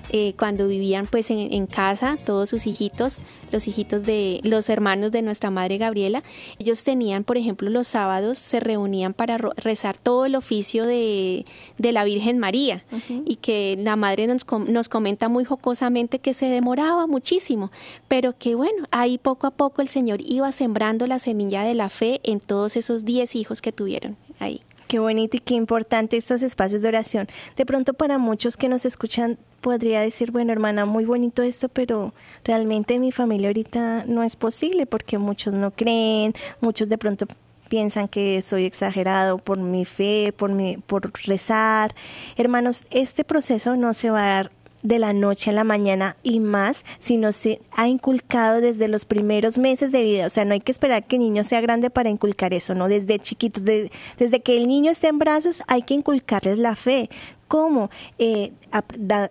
[0.10, 5.22] eh, cuando vivían pues en, casa, todos sus hijitos, los hijitos de los hermanos de
[5.22, 6.22] nuestra madre Gabriela,
[6.60, 11.46] ellos tenían, por ejemplo, los sábados se reunían para rezar todo el oficio de,
[11.78, 12.84] la Virgen María.
[13.26, 17.72] Y que la madre nos, nos comenta muy jocosamente que se demoraba muchísimo,
[18.10, 21.90] pero que bueno, ahí poco a poco el Señor iba sembrando la semilla de la
[21.90, 24.62] fe en todos esos diez hijos que tuvieron ahí.
[24.92, 27.28] Qué bonito y qué importante estos espacios de oración.
[27.56, 32.14] De pronto para muchos que nos escuchan podría decir, bueno hermana, muy bonito esto, pero
[32.44, 37.26] realmente en mi familia ahorita no es posible porque muchos no creen, muchos de pronto
[37.70, 41.96] piensan que soy exagerado por mi fe, por mi por rezar.
[42.36, 44.52] Hermanos, este proceso no se va a dar
[44.84, 49.06] de la noche a la mañana y más si no se ha inculcado desde los
[49.06, 50.26] primeros meses de vida.
[50.26, 52.88] O sea, no hay que esperar que el niño sea grande para inculcar eso, ¿no?
[52.88, 57.10] Desde chiquitos, desde que el niño esté en brazos, hay que inculcarles la fe
[57.52, 58.54] cómo eh,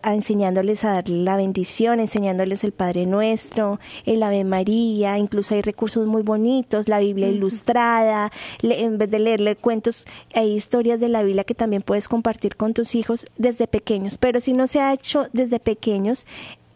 [0.04, 6.06] enseñándoles a darle la bendición, enseñándoles el Padre Nuestro, el Ave María, incluso hay recursos
[6.06, 8.30] muy bonitos, la Biblia ilustrada,
[8.60, 12.74] en vez de leerle cuentos, hay historias de la Biblia que también puedes compartir con
[12.74, 16.26] tus hijos desde pequeños, pero si no se ha hecho desde pequeños,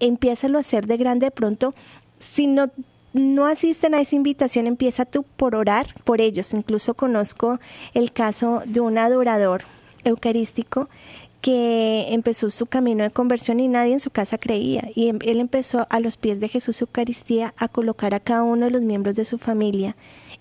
[0.00, 1.74] empiézalo a hacer de grande de pronto,
[2.18, 2.70] si no
[3.12, 6.52] no asisten a esa invitación, empieza tú por orar por ellos.
[6.52, 7.61] Incluso conozco
[7.92, 9.66] el caso de un adorador
[10.04, 10.88] eucarístico
[11.44, 14.88] que empezó su camino de conversión y nadie en su casa creía.
[14.94, 18.64] Y em, él empezó a los pies de Jesús Eucaristía a colocar a cada uno
[18.64, 19.94] de los miembros de su familia.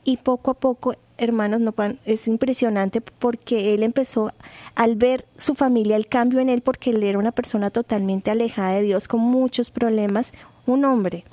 [0.05, 4.31] Y poco a poco, hermanos, no es impresionante porque él empezó
[4.75, 8.71] al ver su familia, el cambio en él, porque él era una persona totalmente alejada
[8.71, 10.31] de Dios, con muchos problemas,
[10.65, 11.25] un hombre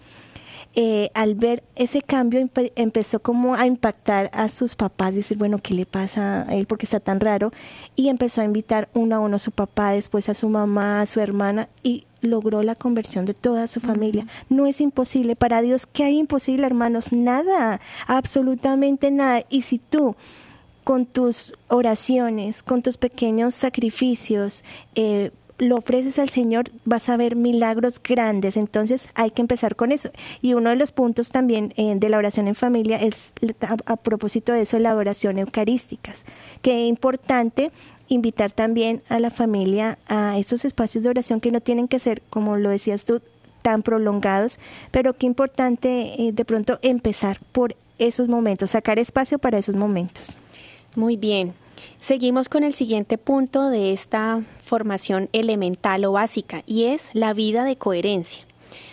[0.74, 5.74] eh, al ver ese cambio empezó como a impactar a sus papás, decir, bueno, ¿qué
[5.74, 6.66] le pasa a él?
[6.66, 7.52] porque está tan raro?
[7.96, 11.06] Y empezó a invitar uno a uno a su papá, después a su mamá, a
[11.06, 14.26] su hermana, y logró la conversión de toda su familia.
[14.48, 15.34] No es imposible.
[15.34, 17.12] Para Dios, ¿qué hay imposible, hermanos?
[17.12, 19.42] Nada, absolutamente nada.
[19.48, 20.14] Y si tú
[20.84, 25.30] con tus oraciones, con tus pequeños sacrificios, eh,
[25.60, 28.56] lo ofreces al Señor, vas a ver milagros grandes.
[28.56, 30.10] Entonces hay que empezar con eso.
[30.40, 34.52] Y uno de los puntos también eh, de la oración en familia es, a, propósito
[34.52, 36.24] de eso, la oración eucarísticas.
[36.62, 37.70] Es importante
[38.08, 42.22] invitar también a la familia a estos espacios de oración que no tienen que ser,
[42.30, 43.20] como lo decías tú,
[43.62, 44.58] tan prolongados,
[44.90, 50.36] pero qué importante eh, de pronto empezar por esos momentos, sacar espacio para esos momentos.
[50.96, 51.52] Muy bien.
[51.98, 57.64] Seguimos con el siguiente punto de esta formación elemental o básica y es la vida
[57.64, 58.44] de coherencia.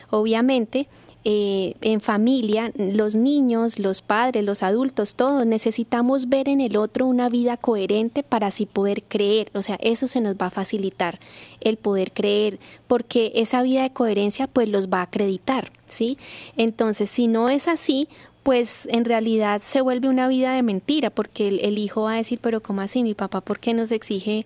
[0.10, 0.88] Obviamente,
[1.30, 7.06] eh, en familia, los niños, los padres, los adultos, todos necesitamos ver en el otro
[7.06, 9.52] una vida coherente para así poder creer.
[9.54, 11.20] O sea, eso se nos va a facilitar,
[11.60, 16.18] el poder creer, porque esa vida de coherencia pues los va a acreditar, ¿sí?
[16.56, 18.08] Entonces, si no es así,
[18.48, 22.40] pues en realidad se vuelve una vida de mentira, porque el, hijo va a decir,
[22.42, 23.42] pero ¿cómo así mi papá?
[23.42, 24.46] ¿Por qué nos exige,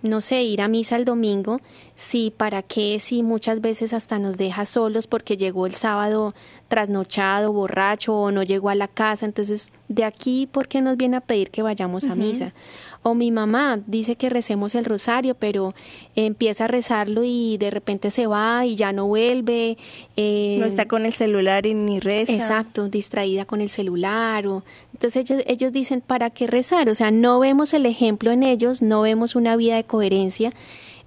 [0.00, 1.60] no sé, ir a misa el domingo?
[1.94, 6.34] Si para qué, si muchas veces hasta nos deja solos porque llegó el sábado
[6.68, 9.26] trasnochado, borracho o no llegó a la casa.
[9.26, 12.54] Entonces, de aquí, ¿por qué nos viene a pedir que vayamos a misa?
[13.02, 15.74] O mi mamá dice que recemos el rosario, pero
[16.14, 19.76] empieza a rezarlo y de repente se va y ya no vuelve.
[20.16, 22.32] Eh, no está con el celular y ni reza.
[22.32, 24.46] Exacto, distraída con el celular.
[24.46, 24.62] O,
[24.92, 26.88] entonces ellos, ellos dicen, ¿para qué rezar?
[26.88, 30.52] O sea, no vemos el ejemplo en ellos, no vemos una vida de coherencia.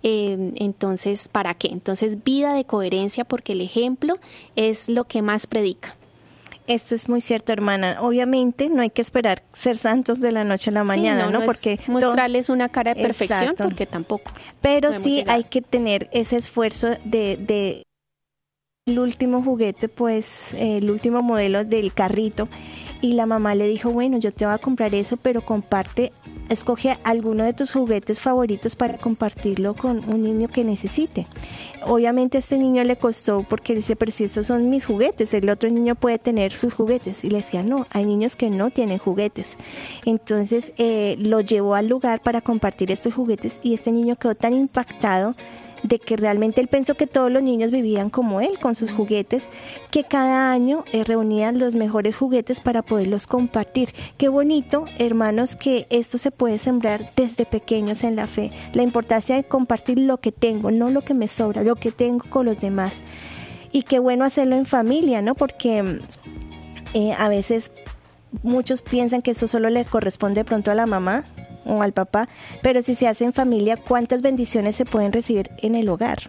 [0.03, 1.69] Eh, entonces, ¿para qué?
[1.69, 4.19] Entonces, vida de coherencia porque el ejemplo
[4.55, 5.95] es lo que más predica.
[6.67, 7.97] Esto es muy cierto, hermana.
[8.01, 11.41] Obviamente no hay que esperar ser santos de la noche a la mañana, ¿no?
[11.45, 14.32] porque mostrarles una cara de perfección, porque tampoco.
[14.61, 17.84] Pero sí hay que tener ese esfuerzo de, de
[18.88, 22.47] el último juguete, pues el último modelo del carrito.
[23.01, 26.11] Y la mamá le dijo, bueno, yo te voy a comprar eso, pero comparte
[26.49, 31.27] escoge alguno de tus juguetes favoritos para compartirlo con un niño que necesite.
[31.83, 35.49] Obviamente a este niño le costó porque dice, pero si estos son mis juguetes, el
[35.49, 37.23] otro niño puede tener sus juguetes.
[37.23, 39.57] Y le decía, no, hay niños que no tienen juguetes.
[40.05, 44.53] Entonces eh, lo llevó al lugar para compartir estos juguetes y este niño quedó tan
[44.53, 45.35] impactado
[45.84, 49.49] de que realmente él pensó que todos los niños vivían como él, con sus juguetes,
[49.91, 53.89] que cada año eh, reunían los mejores juguetes para poderlos compartir.
[54.17, 58.51] Qué bonito, hermanos, que esto se puede sembrar desde pequeños en la fe.
[58.73, 62.26] La importancia de compartir lo que tengo, no lo que me sobra, lo que tengo
[62.30, 63.01] con los demás.
[63.71, 65.36] Y qué bueno hacerlo en familia, ¿no?
[65.36, 66.01] Porque
[66.93, 67.71] eh, a veces
[68.43, 71.23] muchos piensan que eso solo le corresponde pronto a la mamá,
[71.66, 72.30] o al papá,
[72.61, 76.20] pero si se hace en familia, ¿cuántas bendiciones se pueden recibir en el hogar?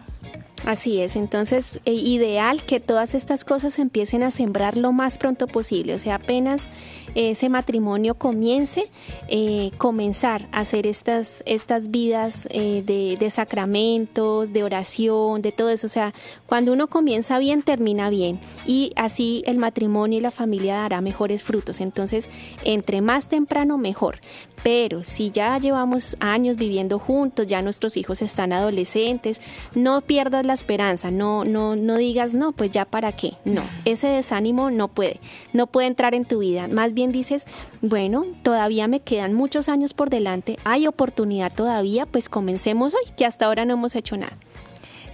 [0.65, 5.47] Así es, entonces eh, ideal que todas estas cosas empiecen a sembrar lo más pronto
[5.47, 6.69] posible, o sea, apenas
[7.13, 8.89] ese matrimonio comience,
[9.27, 15.69] eh, comenzar a hacer estas, estas vidas eh, de, de, sacramentos, de oración, de todo
[15.69, 16.13] eso, o sea,
[16.47, 21.43] cuando uno comienza bien, termina bien y así el matrimonio y la familia dará mejores
[21.43, 22.29] frutos, entonces
[22.63, 24.19] entre más temprano mejor,
[24.67, 29.39] pero si ya llevamos años viviendo juntos, ya nuestros hijos están adolescentes,
[29.75, 33.31] no pierdas la esperanza, no, no, no digas, no, pues ya para qué.
[33.45, 35.21] No, ese desánimo no puede,
[35.53, 36.67] no puede entrar en tu vida.
[36.67, 37.47] Más bien dices,
[37.81, 43.25] bueno, todavía me quedan muchos años por delante, hay oportunidad todavía, pues comencemos hoy, que
[43.25, 44.37] hasta ahora no hemos hecho nada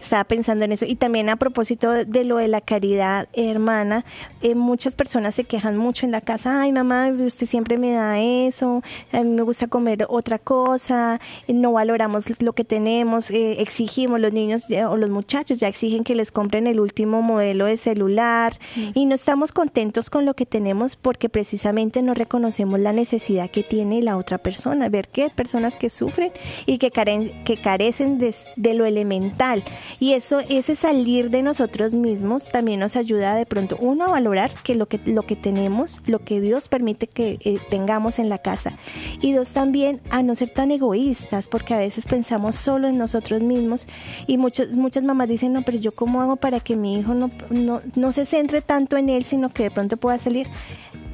[0.06, 0.86] estaba pensando en eso.
[0.86, 4.06] Y también a propósito de lo de la caridad, hermana,
[4.42, 8.20] eh, muchas personas se quejan mucho en la casa, ay mamá, usted siempre me da
[8.20, 8.82] eso,
[9.12, 14.34] a mí me gusta comer otra cosa, no valoramos lo que tenemos, eh, exigimos, los
[14.34, 18.58] niños o los muchachos ya exigen que les compren el último modelo de celular.
[18.94, 23.64] Y no estamos contentos con lo que tenemos porque precisamente no reconocemos la necesidad que
[23.64, 26.32] tiene la otra persona, ver que hay personas que sufren
[26.66, 29.64] y que, que carecen de, de lo elemental
[30.00, 34.52] y eso, ese salir de nosotros mismos también nos ayuda de pronto, uno, a valorar
[34.64, 38.38] que lo que, lo que tenemos, lo que Dios permite que eh, tengamos en la
[38.38, 38.78] casa.
[39.22, 43.42] Y dos, también a no ser tan egoístas, porque a veces pensamos solo en nosotros
[43.42, 43.88] mismos.
[44.28, 47.30] Y muchos, muchas mamás dicen, no, pero yo cómo hago para que mi hijo no,
[47.50, 50.48] no, no se centre tanto en él, sino que de pronto pueda salir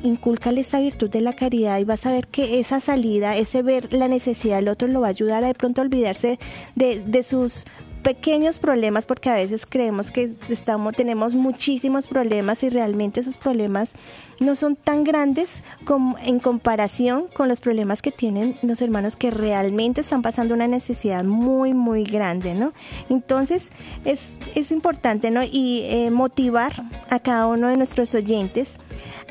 [0.01, 3.91] incúlcale esta virtud de la caridad y vas a ver que esa salida, ese ver
[3.91, 6.39] la necesidad del otro lo va a ayudar a de pronto olvidarse
[6.75, 7.65] de, de sus
[8.03, 13.93] pequeños problemas porque a veces creemos que estamos tenemos muchísimos problemas y realmente esos problemas
[14.39, 19.31] no son tan grandes como en comparación con los problemas que tienen los hermanos que
[19.31, 22.73] realmente están pasando una necesidad muy muy grande, ¿no?
[23.09, 23.71] Entonces
[24.05, 25.43] es, es importante, ¿no?
[25.43, 26.73] Y eh, motivar
[27.09, 28.77] a cada uno de nuestros oyentes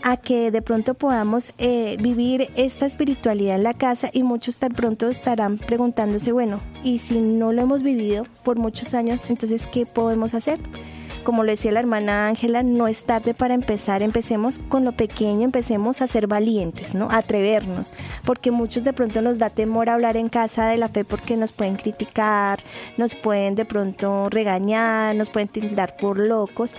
[0.03, 4.71] a que de pronto podamos eh, vivir esta espiritualidad en la casa y muchos tan
[4.73, 9.87] pronto estarán preguntándose, bueno, y si no lo hemos vivido por muchos años, entonces, ¿qué
[9.87, 10.59] podemos hacer?
[11.25, 15.45] Como lo decía la hermana Ángela, no es tarde para empezar, empecemos con lo pequeño,
[15.45, 17.11] empecemos a ser valientes, ¿no?
[17.11, 17.93] A atrevernos,
[18.25, 21.53] porque muchos de pronto nos da temor hablar en casa de la fe porque nos
[21.53, 22.61] pueden criticar,
[22.97, 26.75] nos pueden de pronto regañar, nos pueden tildar por locos.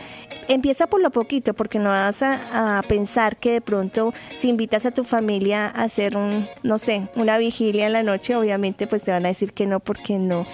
[0.48, 4.86] Empieza por lo poquito, porque no vas a, a pensar que de pronto si invitas
[4.86, 9.04] a tu familia a hacer un, no sé, una vigilia en la noche, obviamente pues
[9.04, 10.46] te van a decir que no porque no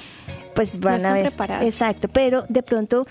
[0.56, 1.34] pues van a ver.
[1.62, 3.06] Exacto, pero de pronto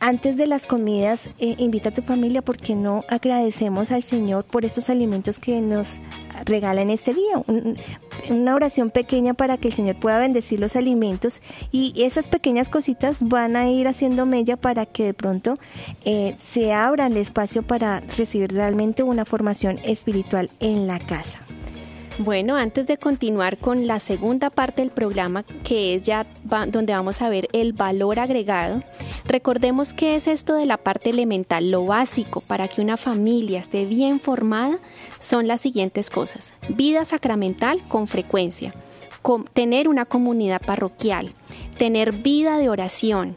[0.00, 4.64] antes de las comidas eh, invita a tu familia porque no agradecemos al Señor por
[4.64, 6.00] estos alimentos que nos
[6.44, 7.42] regala en este día.
[8.28, 13.22] una oración pequeña para que el Señor pueda bendecir los alimentos y esas pequeñas cositas
[13.22, 15.58] van a ir haciendo mella para que de pronto
[16.04, 21.40] eh, se abra el espacio para recibir realmente una formación espiritual en la casa.
[22.18, 26.26] Bueno, antes de continuar con la segunda parte del programa, que es ya
[26.66, 28.82] donde vamos a ver el valor agregado,
[29.24, 31.70] recordemos qué es esto de la parte elemental.
[31.70, 34.78] Lo básico para que una familia esté bien formada
[35.18, 36.52] son las siguientes cosas.
[36.68, 38.74] Vida sacramental con frecuencia,
[39.54, 41.32] tener una comunidad parroquial,
[41.78, 43.36] tener vida de oración,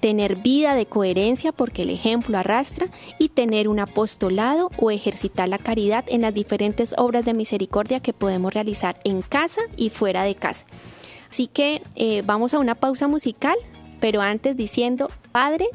[0.00, 2.88] tener vida de coherencia porque el ejemplo arrastra
[3.18, 8.12] y tener un apostolado o ejercitar la caridad en las diferentes obras de misericordia que
[8.12, 10.64] podemos realizar en casa y fuera de casa.
[11.30, 13.56] Así que eh, vamos a una pausa musical,
[14.00, 15.66] pero antes diciendo, Padre,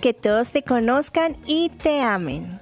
[0.00, 2.60] que todos te conozcan y te amen.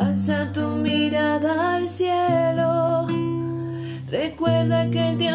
[0.00, 3.06] Alza tu mirada al cielo,
[4.06, 5.28] recuerda que Él te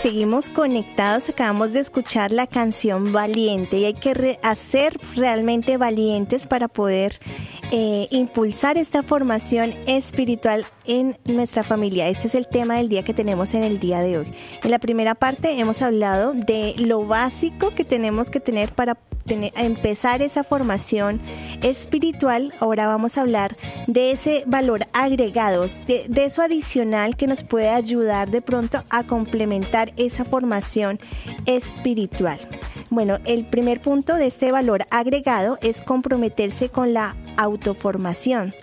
[0.00, 6.68] Seguimos conectados, acabamos de escuchar la canción Valiente y hay que hacer realmente valientes para
[6.68, 7.18] poder
[7.72, 12.08] eh, impulsar esta formación espiritual en nuestra familia.
[12.08, 14.34] Este es el tema del día que tenemos en el día de hoy.
[14.64, 18.98] En la primera parte hemos hablado de lo básico que tenemos que tener para
[19.30, 21.20] empezar esa formación
[21.62, 27.44] espiritual, ahora vamos a hablar de ese valor agregado, de, de eso adicional que nos
[27.44, 30.98] puede ayudar de pronto a complementar esa formación
[31.44, 32.38] espiritual.
[32.90, 38.54] Bueno, el primer punto de este valor agregado es comprometerse con la autoformación.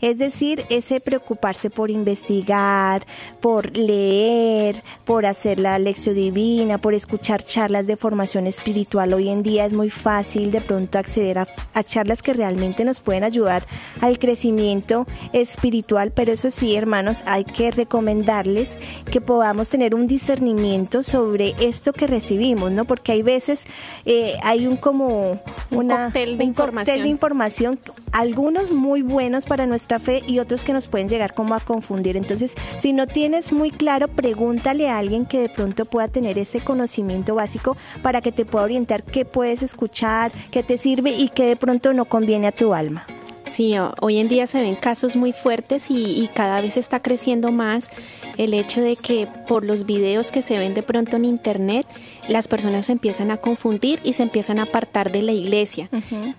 [0.00, 3.06] Es decir, ese preocuparse por investigar,
[3.40, 9.14] por leer, por hacer la lección divina, por escuchar charlas de formación espiritual.
[9.14, 11.46] Hoy en día es muy fácil de pronto acceder a,
[11.84, 13.66] charlas que realmente nos pueden ayudar
[14.00, 18.78] al crecimiento espiritual, pero eso sí, hermanos, hay que recomendarles
[19.10, 22.84] que podamos tener un discernimiento sobre esto que recibimos, ¿no?
[22.84, 23.64] Porque hay veces
[24.06, 25.40] eh, hay un como
[25.70, 27.78] una, de, un cóctel de información,
[28.12, 32.16] algunos muy buenos para nuestra fe y otros que nos pueden llegar como a confundir.
[32.16, 36.60] Entonces, si no tienes muy claro, pregúntale a alguien que de pronto pueda tener ese
[36.60, 41.44] conocimiento básico para que te pueda orientar qué puedes escuchar, qué te sirve y qué
[41.46, 43.06] de pronto no conviene a tu alma.
[43.44, 47.90] Sí, hoy en día se ven casos muy fuertes y, cada vez está creciendo más
[48.38, 51.86] el hecho de que por los videos que se ven de pronto en internet,
[52.26, 55.88] las personas se empiezan a confundir y se empiezan a apartar de la iglesia.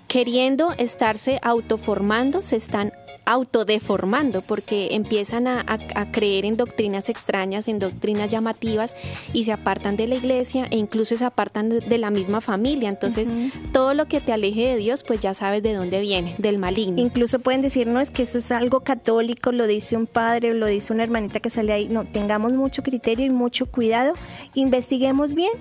[0.08, 2.92] Queriendo estarse autoformando, se están
[3.26, 5.66] autodeformando porque empiezan a,
[6.12, 8.96] creer en doctrinas extrañas, en doctrinas llamativas
[9.34, 12.90] y se apartan de la iglesia e incluso se apartan de, la misma familia.
[12.90, 13.34] Entonces,
[13.72, 17.02] todo lo que te aleje de Dios, pues ya sabes de dónde viene, del maligno.
[17.02, 21.04] Incluso pueden decirnos que eso es algo católico, lo dice un padre, lo dice una
[21.04, 21.88] hermanita que sale ahí.
[21.88, 24.14] No, tengamos mucho criterio y mucho cuidado,
[24.54, 25.52] investiguemos bien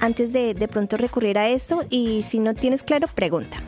[0.00, 3.58] antes de de pronto recurrir a esto y si no tienes claro, pregunta.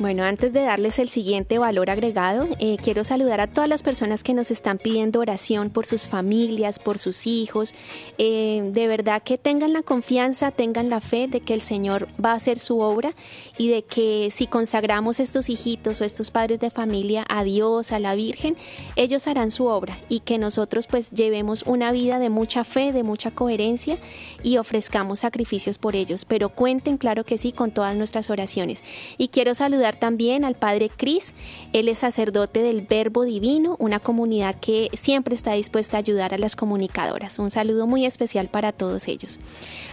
[0.00, 4.22] Bueno, antes de darles el siguiente valor agregado, eh, quiero saludar a todas las personas
[4.22, 7.74] que nos están pidiendo oración por sus familias, por sus hijos.
[8.16, 12.32] Eh, de verdad que tengan la confianza, tengan la fe de que el Señor va
[12.32, 13.12] a hacer su obra
[13.58, 17.98] y de que si consagramos estos hijitos o estos padres de familia a Dios, a
[17.98, 18.56] la Virgen,
[18.96, 23.02] ellos harán su obra y que nosotros pues llevemos una vida de mucha fe, de
[23.02, 23.98] mucha coherencia
[24.42, 26.24] y ofrezcamos sacrificios por ellos.
[26.24, 28.82] Pero cuenten, claro que sí, con todas nuestras oraciones.
[29.18, 31.34] Y quiero saludar también al Padre Cris.
[31.72, 36.38] Él es sacerdote del Verbo Divino, una comunidad que siempre está dispuesta a ayudar a
[36.38, 37.38] las comunicadoras.
[37.38, 39.38] Un saludo muy especial para todos ellos.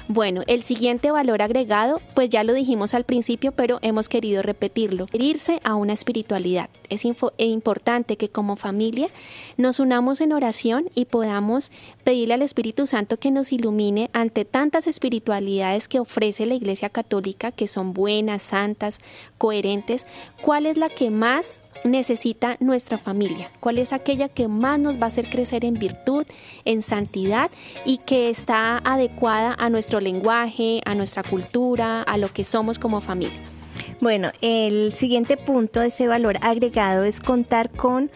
[0.09, 5.07] Bueno, el siguiente valor agregado, pues ya lo dijimos al principio, pero hemos querido repetirlo,
[5.11, 6.69] irse a una espiritualidad.
[6.89, 9.09] Es importante que como familia
[9.57, 11.73] nos unamos en oración y podamos
[12.05, 17.51] pedirle al Espíritu Santo que nos ilumine ante tantas espiritualidades que ofrece la Iglesia Católica,
[17.51, 18.99] que son buenas, santas,
[19.37, 20.07] coherentes,
[20.41, 25.03] cuál es la que más necesita nuestra familia, cuál es aquella que más nos va
[25.03, 26.25] a hacer crecer en virtud,
[26.65, 27.49] en santidad
[27.85, 33.01] y que está adecuada a nuestro lenguaje, a nuestra cultura, a lo que somos como
[33.01, 33.39] familia.
[33.99, 38.11] Bueno, el siguiente punto de ese valor agregado es contar con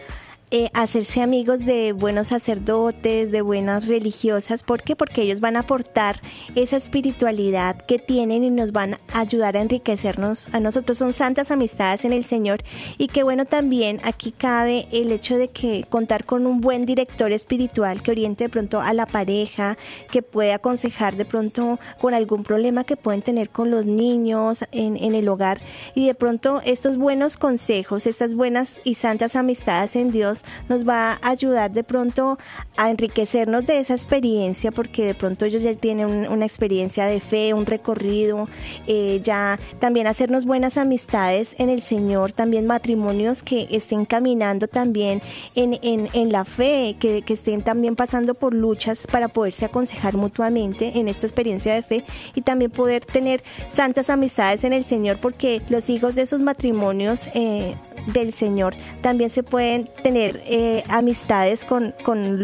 [0.54, 4.62] eh, hacerse amigos de buenos sacerdotes, de buenas religiosas.
[4.62, 4.94] ¿Por qué?
[4.94, 6.20] Porque ellos van a aportar
[6.54, 10.98] esa espiritualidad que tienen y nos van a ayudar a enriquecernos a nosotros.
[10.98, 12.64] Son santas amistades en el Señor.
[12.98, 17.32] Y que bueno también aquí cabe el hecho de que contar con un buen director
[17.32, 19.78] espiritual que oriente de pronto a la pareja,
[20.10, 24.98] que puede aconsejar de pronto con algún problema que pueden tener con los niños en,
[24.98, 25.62] en el hogar.
[25.94, 31.18] Y de pronto estos buenos consejos, estas buenas y santas amistades en Dios, nos va
[31.22, 32.38] a ayudar de pronto
[32.76, 37.54] a enriquecernos de esa experiencia, porque de pronto ellos ya tienen una experiencia de fe,
[37.54, 38.48] un recorrido,
[38.86, 45.20] eh, ya también hacernos buenas amistades en el Señor, también matrimonios que estén caminando también
[45.54, 50.98] en, en, la fe, que, que estén también pasando por luchas para poderse aconsejar mutuamente
[50.98, 55.62] en esta experiencia de fe y también poder tener santas amistades en el Señor, porque
[55.68, 57.76] los hijos de esos matrimonios eh,
[58.12, 61.94] del Señor también se pueden tener eh, amistades con,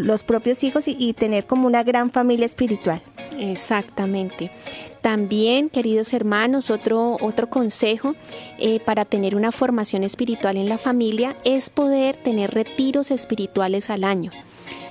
[0.05, 3.01] los propios hijos y, tener como una gran familia espiritual.
[3.37, 4.51] Exactamente.
[5.01, 8.15] También, queridos hermanos, otro, otro consejo
[8.57, 14.03] eh, para tener una formación espiritual en la familia es poder tener retiros espirituales al
[14.03, 14.31] año.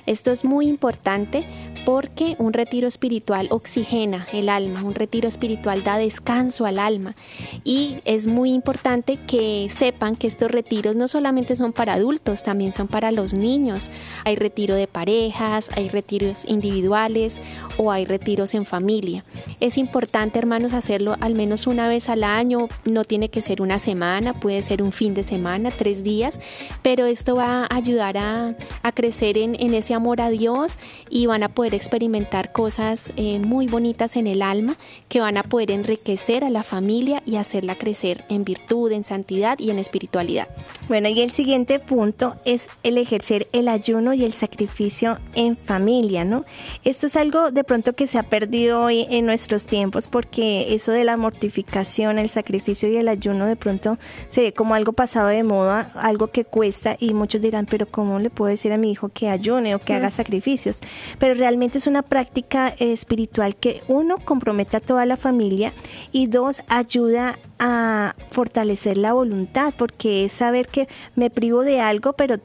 [0.09, 1.45] Esto es muy importante
[1.85, 7.15] porque un retiro espiritual oxigena el alma, un retiro espiritual da descanso al alma
[7.63, 12.73] y es muy importante que sepan que estos retiros no solamente son para adultos, también
[12.73, 13.91] son para los niños.
[14.25, 17.39] Hay retiro de parejas, hay retiros individuales
[17.77, 19.23] o hay retiros en familia.
[19.59, 23.77] Es importante, hermanos, hacerlo al menos una vez al año, no tiene que ser una
[23.77, 26.39] semana, puede ser un fin de semana, tres días,
[26.81, 28.55] pero esto va a ayudar a,
[28.95, 30.79] crecer en, en ese a Dios
[31.09, 34.77] y van a poder experimentar cosas eh, muy bonitas en el alma
[35.09, 39.59] que van a poder enriquecer a la familia y hacerla crecer en virtud, en santidad
[39.59, 40.47] y en espiritualidad.
[40.87, 46.23] Bueno, y el siguiente punto es el ejercer el ayuno y el sacrificio en familia,
[46.23, 46.45] ¿no?
[46.83, 50.91] Esto es algo de pronto que se ha perdido hoy en nuestros tiempos porque eso
[50.91, 53.97] de la mortificación, el sacrificio y el ayuno de pronto
[54.29, 58.19] se ve como algo pasado de moda, algo que cuesta y muchos dirán, pero ¿cómo
[58.19, 60.81] le puedo decir a mi hijo que ayune que haga sacrificios?
[61.17, 65.73] Pero realmente es una práctica espiritual que uno compromete a toda la familia
[66.11, 72.13] y dos ayuda a fortalecer la voluntad porque es saber que me privo de algo
[72.13, 72.37] pero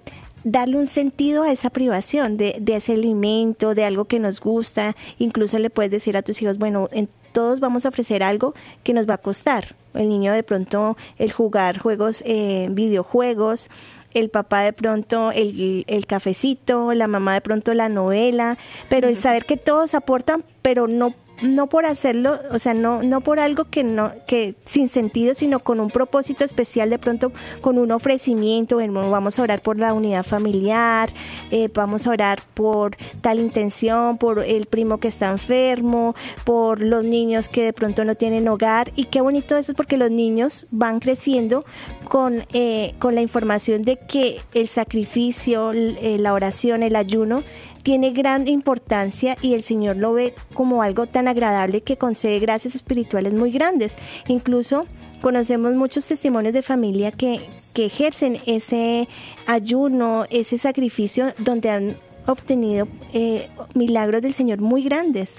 [0.44, 4.94] darle un sentido a esa privación de, ese alimento, de algo que nos gusta.
[5.18, 8.54] Incluso le puedes decir a tus hijos, bueno, en, todos vamos a ofrecer algo
[8.84, 9.74] que nos va a costar.
[9.94, 13.70] El niño de pronto el jugar juegos, eh, videojuegos,
[14.14, 18.56] el papá de pronto el, cafecito, la mamá de pronto la novela,
[18.88, 23.20] pero el saber que todos aportan, pero no no por hacerlo, o sea, no, no
[23.20, 27.78] por algo que no, que sin sentido, sino con un propósito especial, de pronto con
[27.78, 31.10] un ofrecimiento, vamos a orar por la unidad familiar,
[31.50, 36.14] eh, vamos a orar por tal intención, por el primo que está enfermo,
[36.44, 39.96] por los niños que de pronto no tienen hogar, y qué bonito eso es porque
[39.96, 41.64] los niños van creciendo
[42.08, 47.42] con, eh, con la información de que el sacrificio, eh, la oración, el ayuno,
[47.84, 52.74] tiene gran importancia y el Señor lo ve como algo tan agradable que concede gracias
[52.74, 53.96] espirituales muy grandes.
[54.26, 54.86] Incluso
[55.20, 57.40] conocemos muchos testimonios de familia que,
[57.74, 59.06] que ejercen ese
[59.46, 65.36] ayuno, ese sacrificio donde han obtenido eh, milagros del Señor muy grandes.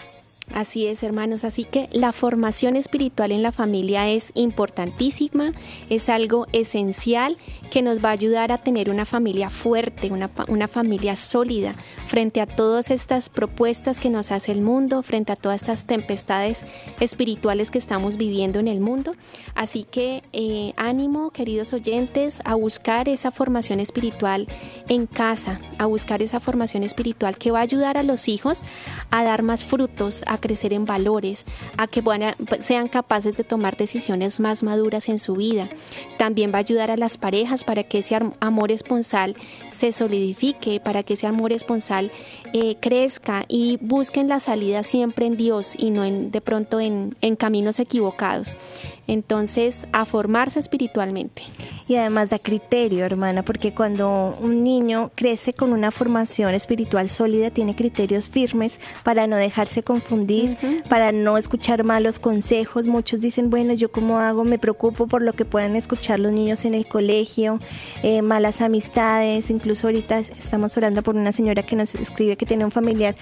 [0.53, 1.43] Así es, hermanos.
[1.43, 5.53] Así que la formación espiritual en la familia es importantísima,
[5.89, 7.37] es algo esencial
[7.71, 11.73] que nos va a ayudar a tener una familia fuerte, una, una, familia sólida
[12.07, 16.65] frente a todas estas propuestas que nos hace el mundo, frente a todas estas tempestades
[16.99, 19.15] espirituales que estamos viviendo en el mundo.
[19.55, 24.47] Así que eh, ánimo, queridos oyentes, a buscar esa formación espiritual
[24.89, 28.63] en casa, a buscar esa formación espiritual que va a ayudar a los hijos
[29.09, 31.45] a dar más frutos, a crecer en valores,
[31.77, 32.03] a que
[32.59, 35.69] sean capaces de tomar decisiones más maduras en su vida.
[36.17, 39.35] También va a ayudar a las parejas para que ese amor esponsal
[39.71, 42.11] se solidifique, para que ese amor esponsal
[42.53, 47.15] eh, crezca y busquen la salida siempre en Dios y no en, de pronto en
[47.37, 48.55] caminos equivocados.
[49.07, 51.43] Entonces, a formarse espiritualmente.
[51.87, 57.51] Y además da criterio, hermana, porque cuando un niño crece con una formación espiritual sólida,
[57.51, 60.57] tiene criterios firmes para no dejarse confundir,
[60.89, 62.87] para no escuchar malos consejos.
[62.87, 66.65] Muchos dicen, bueno, yo cómo hago, me preocupo por lo que puedan escuchar los niños
[66.65, 67.59] en el colegio,
[68.01, 69.51] eh, malas amistades.
[69.51, 73.15] Incluso ahorita estamos orando por una señora que nos escribe que tiene un familiar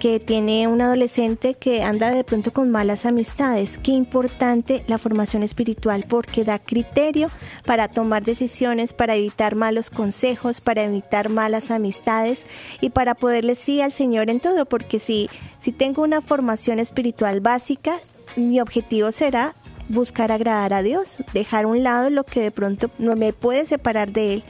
[0.00, 3.78] que tiene un adolescente que anda de pronto con malas amistades.
[3.78, 7.28] Qué importante la formación espiritual porque da criterio
[7.64, 12.46] para tomar decisiones, para evitar malos consejos, para evitar malas amistades
[12.80, 15.28] y para poderle sí al Señor en todo, porque si,
[15.58, 18.00] si tengo una formación espiritual básica,
[18.36, 19.54] mi objetivo será
[19.88, 23.64] buscar agradar a Dios, dejar a un lado lo que de pronto no me puede
[23.64, 24.44] separar de Él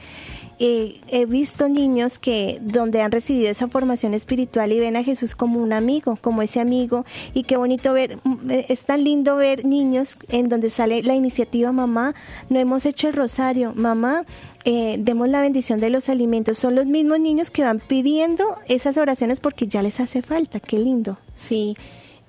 [0.59, 5.59] he visto niños que donde han recibido esa formación espiritual y ven a Jesús como
[5.59, 9.65] un amigo, como ese amigo, y qué bonito ver, mm, eh, es tan lindo ver
[9.65, 12.13] niños en donde sale la iniciativa, mamá,
[12.49, 14.25] no hemos hecho el rosario, mamá,
[14.65, 16.57] eh, demos la bendición de los alimentos.
[16.57, 20.59] Son los mismos niños que van pidiendo esas oraciones porque ya les hace falta.
[20.59, 21.17] Qué lindo.
[21.35, 21.75] Sí,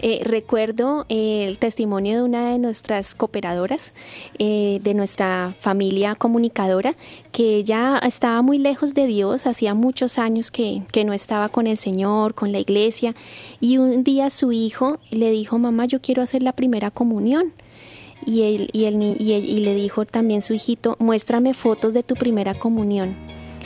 [0.03, 3.92] eh, recuerdo eh, el testimonio de una de nuestras cooperadoras,
[4.38, 6.94] eh, de nuestra familia comunicadora,
[7.32, 11.66] que ella estaba muy lejos de Dios, hacía muchos años que, que no estaba con
[11.66, 13.14] el Señor, con la iglesia,
[13.61, 17.53] y un día su hijo le dijo, mamá, yo quiero hacer la primera comunión.
[18.26, 22.14] Y, él, y, él, y, y le dijo también su hijito, muéstrame fotos de tu
[22.14, 23.16] primera comunión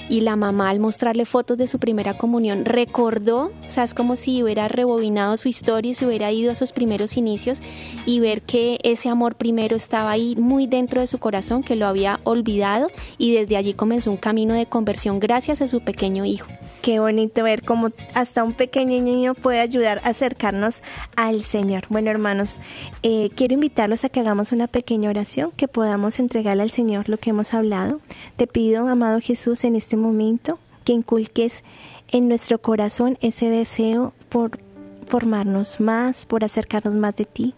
[0.09, 4.69] y la mamá al mostrarle fotos de su primera comunión recordó, o como si hubiera
[4.69, 7.61] rebobinado su historia y se hubiera ido a sus primeros inicios
[8.07, 11.87] y ver que ese amor primero estaba ahí muy dentro de su corazón, que lo
[11.87, 12.89] había olvidado
[13.19, 16.47] y desde allí comenzó un camino de conversión gracias a su pequeño hijo.
[16.83, 20.83] Qué bonito ver cómo hasta un pequeño niño puede ayudar a acercarnos
[21.17, 21.85] al Señor.
[21.89, 22.61] Bueno, hermanos,
[23.03, 27.17] eh, quiero invitarlos a que hagamos una pequeña oración, que podamos entregarle al Señor lo
[27.17, 28.01] que hemos hablado.
[28.37, 31.63] Te pido, amado Jesús, en este momento, que inculques
[32.09, 34.59] en nuestro corazón ese deseo por
[35.07, 37.55] formarnos más, por acercarnos más de ti.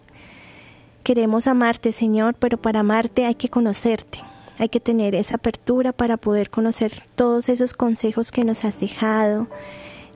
[1.03, 4.19] Queremos amarte, Señor, pero para amarte hay que conocerte.
[4.59, 9.47] Hay que tener esa apertura para poder conocer todos esos consejos que nos has dejado,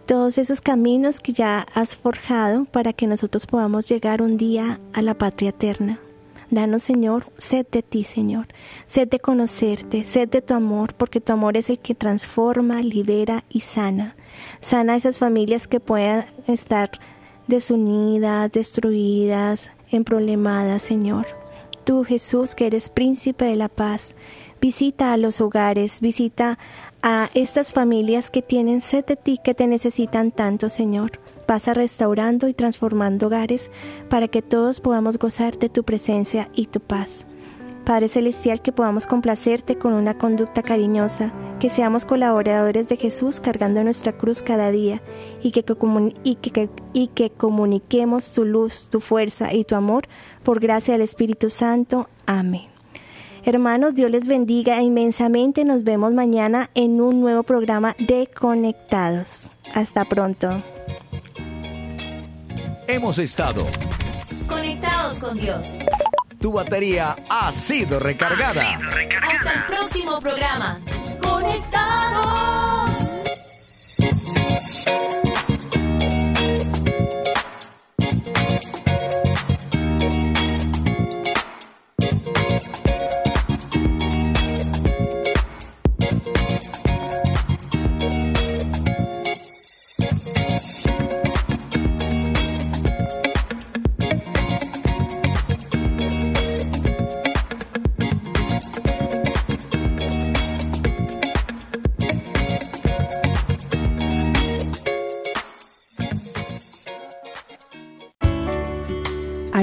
[0.06, 5.02] todos esos caminos que ya has forjado para que nosotros podamos llegar un día a
[5.02, 6.00] la patria eterna.
[6.52, 8.50] Danos, Señor, sed de ti, Señor,
[8.86, 13.46] sed de conocerte, sed de tu amor, porque tu amor es el que transforma, libera
[13.50, 14.18] y sana.
[14.60, 16.92] Sana a esas familias que puedan estar
[17.48, 21.26] desunidas, destruidas, emproblemadas, Señor.
[21.86, 24.16] Tú, Jesús, que eres príncipe de la paz,
[24.60, 26.60] visita a los hogares, visita
[27.02, 31.20] a estas familias que tienen sed de ti, que te necesitan tanto, Señor.
[31.46, 33.72] Pasa restaurando y transformando hogares
[34.10, 37.26] para que todos podamos gozar de tu presencia y tu paz.
[37.86, 43.84] Padre Celestial, que podamos complacerte con una conducta cariñosa, que seamos colaboradores de Jesús cargando
[43.84, 45.02] nuestra cruz cada día
[45.42, 45.66] y que,
[46.24, 50.08] y que, y que comuniquemos tu luz, tu fuerza y tu amor
[50.44, 52.08] por gracia del Espíritu Santo.
[52.28, 52.71] Amén.
[53.44, 55.66] Hermanos, Dios les bendiga inmensamente.
[55.66, 59.50] Nos vemos mañana en un nuevo programa de Conectados.
[59.74, 60.62] Hasta pronto.
[62.88, 63.66] Hemos estado
[64.48, 65.78] conectados con Dios.
[66.40, 68.80] Tu batería ha sido recargada.
[69.22, 70.82] Hasta el próximo programa.
[71.22, 72.62] Conectados.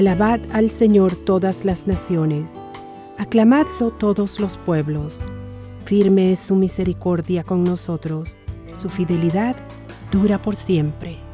[0.09, 2.49] Alabad al Señor todas las naciones,
[3.19, 5.13] aclamadlo todos los pueblos.
[5.85, 8.35] Firme es su misericordia con nosotros,
[8.75, 9.55] su fidelidad
[10.11, 11.28] dura por siempre.